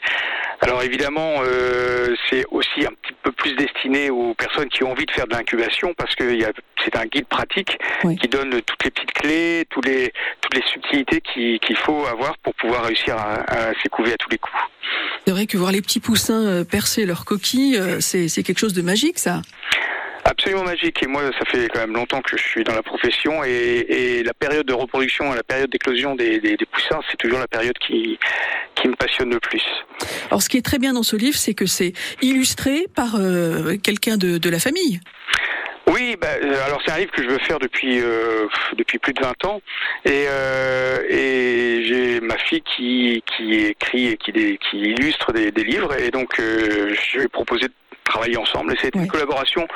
Alors 0.60 0.82
évidemment, 0.82 1.34
euh, 1.42 2.14
c'est 2.30 2.44
aussi 2.50 2.86
un 2.86 2.92
petit 3.02 3.12
peu 3.22 3.32
plus 3.32 3.54
destiné 3.56 4.10
aux 4.10 4.34
personnes 4.34 4.68
qui 4.68 4.84
ont 4.84 4.92
envie 4.92 5.04
de 5.06 5.10
faire 5.10 5.26
de 5.26 5.34
l'incubation 5.34 5.92
parce 5.96 6.14
que 6.14 6.24
c'est 6.84 6.96
un 6.96 7.04
guide 7.06 7.26
pratique 7.26 7.76
qui 8.20 8.28
donne 8.28 8.50
toutes 8.62 8.84
les 8.84 8.90
petites 8.90 9.12
clés, 9.12 9.64
tous 9.70 9.80
les, 9.82 10.12
toutes 10.40 10.54
les 10.54 10.62
subtilités 10.72 11.20
qui- 11.20 11.58
qu'il 11.58 11.76
faut 11.76 12.06
avoir 12.06 12.38
pour 12.38 12.54
pouvoir 12.54 12.84
réussir 12.84 13.16
à, 13.16 13.40
à 13.70 13.74
s'écouver 13.82 14.12
à 14.12 14.16
tous 14.16 14.30
les 14.30 14.38
coups. 14.38 14.56
C'est 15.26 15.32
vrai 15.32 15.46
que 15.46 15.56
voir 15.56 15.72
les 15.72 15.82
petits 15.82 16.00
poussins 16.00 16.46
euh, 16.46 16.64
percer 16.64 17.04
euh, 17.76 17.98
c'est 18.00 18.28
c'est 18.28 18.42
quelque 18.42 18.58
chose 18.58 18.74
de 18.74 18.82
magique, 18.82 19.18
ça. 19.18 19.42
Absolument 20.24 20.64
magique. 20.64 21.02
Et 21.02 21.06
moi, 21.06 21.22
ça 21.38 21.44
fait 21.50 21.68
quand 21.68 21.80
même 21.80 21.94
longtemps 21.94 22.22
que 22.22 22.36
je 22.36 22.42
suis 22.42 22.64
dans 22.64 22.74
la 22.74 22.82
profession. 22.82 23.44
Et, 23.44 23.50
et 23.88 24.22
la 24.22 24.32
période 24.34 24.66
de 24.66 24.72
reproduction 24.72 25.32
et 25.32 25.36
la 25.36 25.42
période 25.42 25.70
d'éclosion 25.70 26.14
des, 26.14 26.40
des- 26.40 26.56
des 26.56 26.66
poussins, 26.66 27.00
c'est 27.10 27.16
toujours 27.18 27.38
la 27.38 27.46
période 27.48 27.76
qui, 27.78 28.18
qui 28.74 28.88
me 28.88 28.94
passionne 28.96 29.30
le 29.30 29.40
plus. 29.40 29.62
Alors, 30.30 30.42
ce 30.42 30.48
qui 30.48 30.56
est 30.56 30.64
très 30.64 30.78
bien 30.78 30.92
dans 30.94 31.02
ce 31.02 31.16
livre, 31.16 31.36
c'est 31.36 31.54
que 31.54 31.66
c'est 31.66 31.92
illustré 32.22 32.86
par 32.94 33.16
euh, 33.16 33.76
quelqu'un 33.82 34.16
de, 34.16 34.38
de 34.38 34.50
la 34.50 34.58
famille. 34.58 35.00
Oui, 35.86 36.16
bah, 36.18 36.28
euh, 36.42 36.64
alors 36.64 36.80
c'est 36.84 36.92
un 36.92 36.98
livre 36.98 37.12
que 37.12 37.22
je 37.22 37.28
veux 37.28 37.38
faire 37.40 37.58
depuis 37.58 38.00
euh, 38.00 38.46
depuis 38.78 38.98
plus 38.98 39.12
de 39.12 39.20
20 39.20 39.44
ans 39.44 39.60
et, 40.06 40.24
euh, 40.28 40.98
et 41.10 41.84
j'ai 41.86 42.20
ma 42.22 42.38
fille 42.38 42.62
qui 42.62 43.22
qui 43.36 43.54
écrit 43.66 44.06
et 44.08 44.16
qui, 44.16 44.32
qui 44.32 44.78
illustre 44.78 45.32
des, 45.34 45.50
des 45.52 45.62
livres 45.62 45.94
et 46.00 46.10
donc 46.10 46.40
euh, 46.40 46.94
je 47.12 47.18
vais 47.18 47.28
proposer 47.28 47.66
de 47.66 47.72
travailler 48.04 48.36
ensemble 48.36 48.72
et 48.72 48.76
c'est 48.80 48.94
une 48.94 49.08
collaboration 49.08 49.66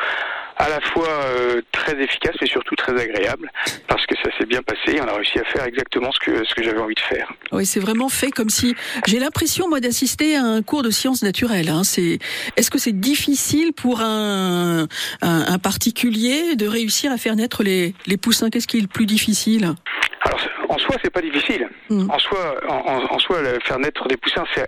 à 0.57 0.69
la 0.69 0.81
fois 0.81 1.09
euh, 1.09 1.61
très 1.73 1.93
efficace 2.03 2.35
mais 2.41 2.47
surtout 2.47 2.75
très 2.75 2.93
agréable 3.01 3.51
parce 3.87 4.05
que 4.07 4.15
ça 4.25 4.31
s'est 4.37 4.45
bien 4.45 4.61
passé 4.63 4.97
et 4.97 5.01
on 5.01 5.07
a 5.07 5.15
réussi 5.15 5.39
à 5.39 5.45
faire 5.45 5.65
exactement 5.65 6.11
ce 6.13 6.19
que 6.19 6.45
ce 6.45 6.55
que 6.55 6.63
j'avais 6.63 6.81
envie 6.81 6.95
de 6.97 7.01
faire. 7.01 7.33
Oui, 7.53 7.65
c'est 7.65 7.81
vraiment 7.81 8.09
fait 8.09 8.31
comme 8.31 8.51
si 8.51 8.75
j'ai 9.07 9.19
l'impression 9.19 9.69
moi 9.69 9.81
d'assister 9.81 10.37
à 10.37 10.43
un 10.43 10.63
cours 10.63 10.83
de 10.83 10.91
sciences 10.91 11.23
naturelles. 11.23 11.69
Hein. 11.69 11.85
C'est 11.85 12.19
est-ce 12.57 12.71
que 12.71 12.79
c'est 12.79 12.99
difficile 12.99 13.73
pour 13.73 14.01
un, 14.01 14.89
un, 15.23 15.53
un 15.55 15.59
particulier 15.59 16.57
de 16.57 16.67
réussir 16.67 17.13
à 17.13 17.19
faire 17.19 17.37
naître 17.37 17.63
les, 17.63 17.95
les 18.07 18.17
poussins? 18.17 18.51
Qu'est-ce 18.51 18.67
qui 18.67 18.79
est 18.79 18.83
le 18.83 18.89
plus 18.89 19.07
difficile? 19.07 19.75
Alors, 20.23 20.41
en 20.69 20.79
soi, 20.79 20.97
c'est 21.03 21.11
pas 21.11 21.21
difficile. 21.21 21.69
En 22.11 22.19
soi, 22.19 22.57
en, 22.69 23.19
soi, 23.19 23.39
faire 23.65 23.79
naître 23.79 24.07
des 24.09 24.17
poussins, 24.17 24.45
c'est- 24.55 24.67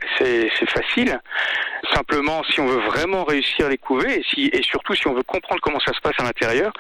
facile. 0.71 1.19
Simplement, 1.95 2.43
si 2.45 2.61
on 2.61 2.67
veut 2.67 2.81
vraiment 2.87 3.25
réussir 3.25 3.69
les 3.69 3.79
couvées, 3.79 4.21
et, 4.21 4.23
si, 4.23 4.51
et 4.53 4.63
surtout 4.63 4.95
si 4.95 5.07
on 5.09 5.15
veut 5.15 5.23
comprendre 5.23 5.61
comment 5.63 5.81
ça 5.81 5.93
se 5.93 6.01
passe 6.01 6.15
à 6.19 6.23
l'intérieur, 6.25 6.73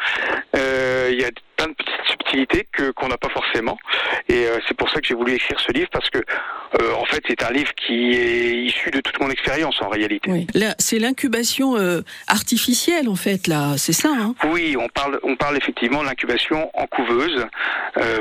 euh, 0.56 1.08
il 1.12 1.20
y 1.20 1.24
a 1.24 1.30
plein 1.61 1.68
de 1.68 1.74
petites 1.74 2.06
subtilités 2.11 2.66
que 2.72 2.90
qu'on 2.92 3.08
n'a 3.08 3.18
pas 3.18 3.28
forcément. 3.28 3.78
Et 4.28 4.46
euh, 4.46 4.58
c'est 4.66 4.76
pour 4.76 4.88
ça 4.90 5.00
que 5.00 5.06
j'ai 5.06 5.14
voulu 5.14 5.34
écrire 5.34 5.58
ce 5.61 5.72
livre 5.72 5.88
parce 5.92 6.08
que, 6.11 6.18
euh, 6.18 6.94
en 6.94 7.04
fait, 7.04 7.22
c'est 7.28 7.42
un 7.42 7.50
livre 7.50 7.72
qui 7.74 8.12
est 8.12 8.64
issu 8.64 8.90
de 8.90 9.00
toute 9.00 9.20
mon 9.20 9.30
expérience 9.30 9.80
en 9.82 9.88
réalité. 9.88 10.30
Oui. 10.30 10.46
C'est 10.78 10.98
l'incubation 10.98 11.76
euh, 11.76 12.00
artificielle 12.28 13.08
en 13.08 13.16
fait. 13.16 13.46
Là, 13.46 13.76
c'est 13.76 13.92
ça. 13.92 14.11
Hein 14.11 14.34
Oui, 14.50 14.76
on 14.78 14.88
parle, 14.88 15.18
on 15.22 15.36
parle 15.36 15.56
effectivement 15.56 16.02
de 16.02 16.06
l'incubation 16.06 16.70
en 16.74 16.86
couveuse. 16.86 17.46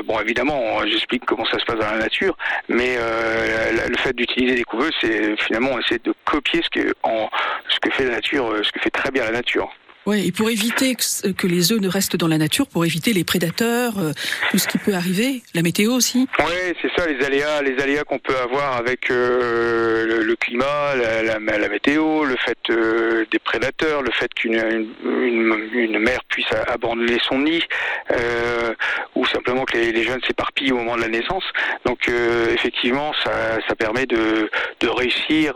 Bon, 0.04 0.20
évidemment, 0.20 0.84
j'explique 0.86 1.24
comment 1.24 1.44
ça 1.46 1.58
se 1.58 1.64
passe 1.64 1.78
dans 1.78 1.90
la 1.90 1.98
nature, 1.98 2.36
mais 2.68 2.96
le 2.96 3.96
fait 3.98 4.14
d'utiliser 4.14 4.56
des 4.56 4.64
couveuses, 4.64 4.92
c'est 5.00 5.40
finalement 5.40 5.78
essayer 5.78 6.00
de 6.02 6.12
copier 6.24 6.60
ce 6.62 6.68
que, 6.70 6.92
en, 7.02 7.30
ce 7.68 7.78
que 7.80 7.90
fait 7.90 8.04
la 8.04 8.16
nature, 8.16 8.52
ce 8.62 8.72
que 8.72 8.80
fait 8.80 8.90
très 8.90 9.10
bien 9.10 9.24
la 9.24 9.32
nature. 9.32 9.72
Ouais, 10.06 10.26
et 10.26 10.32
pour 10.32 10.48
éviter 10.50 10.94
que, 10.94 11.30
que 11.32 11.46
les 11.46 11.72
œufs 11.72 11.80
ne 11.80 11.88
restent 11.88 12.16
dans 12.16 12.26
la 12.28 12.38
nature, 12.38 12.66
pour 12.66 12.84
éviter 12.86 13.12
les 13.12 13.22
prédateurs, 13.22 13.98
euh, 13.98 14.12
tout 14.50 14.58
ce 14.58 14.66
qui 14.66 14.78
peut 14.78 14.94
arriver, 14.94 15.42
la 15.54 15.60
météo 15.62 15.92
aussi. 15.92 16.26
Ouais, 16.38 16.74
c'est 16.80 16.90
ça, 16.96 17.06
les 17.06 17.22
aléas, 17.24 17.60
les 17.62 17.78
aléas 17.82 18.04
qu'on 18.04 18.18
peut 18.18 18.36
avoir 18.36 18.76
avec 18.76 19.10
euh, 19.10 20.06
le, 20.06 20.22
le 20.22 20.36
climat, 20.36 20.94
la, 20.96 21.22
la- 21.22 21.38
la 21.58 21.68
météo, 21.68 22.24
le 22.24 22.36
fait 22.44 22.58
euh, 22.70 23.24
des 23.30 23.38
prédateurs, 23.38 24.02
le 24.02 24.10
fait 24.12 24.32
qu'une 24.34 24.54
une, 24.54 24.94
une- 25.04 25.70
une 25.74 25.98
mère 25.98 26.20
puisse 26.28 26.50
abandonner 26.68 27.18
son 27.28 27.40
nid, 27.40 27.62
ou 29.14 29.26
simplement 29.26 29.64
que 29.64 29.76
les, 29.76 29.92
les 29.92 30.04
jeunes 30.04 30.20
s'éparpillent 30.26 30.72
au 30.72 30.76
moment 30.76 30.96
de 30.96 31.02
la 31.02 31.08
naissance. 31.08 31.44
Donc 31.84 32.08
effectivement, 32.54 33.12
ça, 33.22 33.58
ça 33.68 33.74
permet 33.74 34.06
de, 34.06 34.50
de 34.80 34.88
réussir 34.88 35.52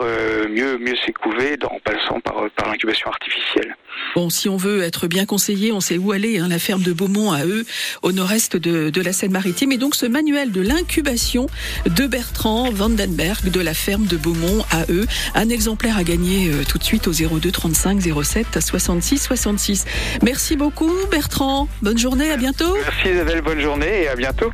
mieux, 0.51 0.79
mieux 0.79 0.97
s'écouver 1.05 1.57
en 1.65 1.79
passant 1.81 2.21
par, 2.21 2.49
par 2.57 2.69
l'incubation 2.69 3.09
artificielle. 3.09 3.77
Bon, 4.15 4.29
si 4.35 4.49
on 4.49 4.57
veut 4.57 4.83
être 4.83 5.07
bien 5.07 5.25
conseillé, 5.25 5.73
on 5.73 5.81
sait 5.81 5.97
où 5.97 6.13
aller. 6.13 6.39
Hein, 6.39 6.49
la 6.49 6.59
ferme 6.59 6.83
de 6.83 6.93
Beaumont 6.93 7.33
à 7.33 7.45
eux, 7.47 7.65
au 8.03 8.13
nord-est 8.13 8.57
de, 8.57 9.01
la 9.01 9.13
Seine-Maritime. 9.13 9.73
Et 9.73 9.79
donc 9.79 9.95
ce 9.95 10.07
manuel 10.07 10.51
de 10.53 10.61
l'incubation 10.61 11.47
de 11.87 12.07
Bertrand 12.07 12.71
Vandenberg 12.71 13.51
de 13.51 13.61
la 13.61 13.75
ferme 13.75 14.07
de 14.07 14.17
Beaumont 14.17 14.65
à 14.71 14.85
eux. 14.91 15.07
Un 15.35 15.49
exemplaire 15.49 15.97
à 15.97 16.05
gagner 16.05 16.51
euh, 16.51 16.65
tout 16.69 16.79
de 16.79 16.85
suite 16.85 17.07
au 17.07 17.13
02 17.13 17.51
35 17.51 18.01
07 18.01 18.59
66 18.61 19.19
66. 19.19 19.85
Merci 20.23 20.57
beaucoup 20.57 20.93
Bertrand. 21.11 21.69
Bonne 21.83 21.99
journée, 21.99 22.31
à 22.31 22.37
bientôt. 22.37 22.75
Merci 22.75 23.15
Isabelle, 23.15 23.43
bonne 23.43 23.61
journée 23.61 24.03
et 24.03 24.09
à 24.09 24.17
bientôt. 24.17 24.51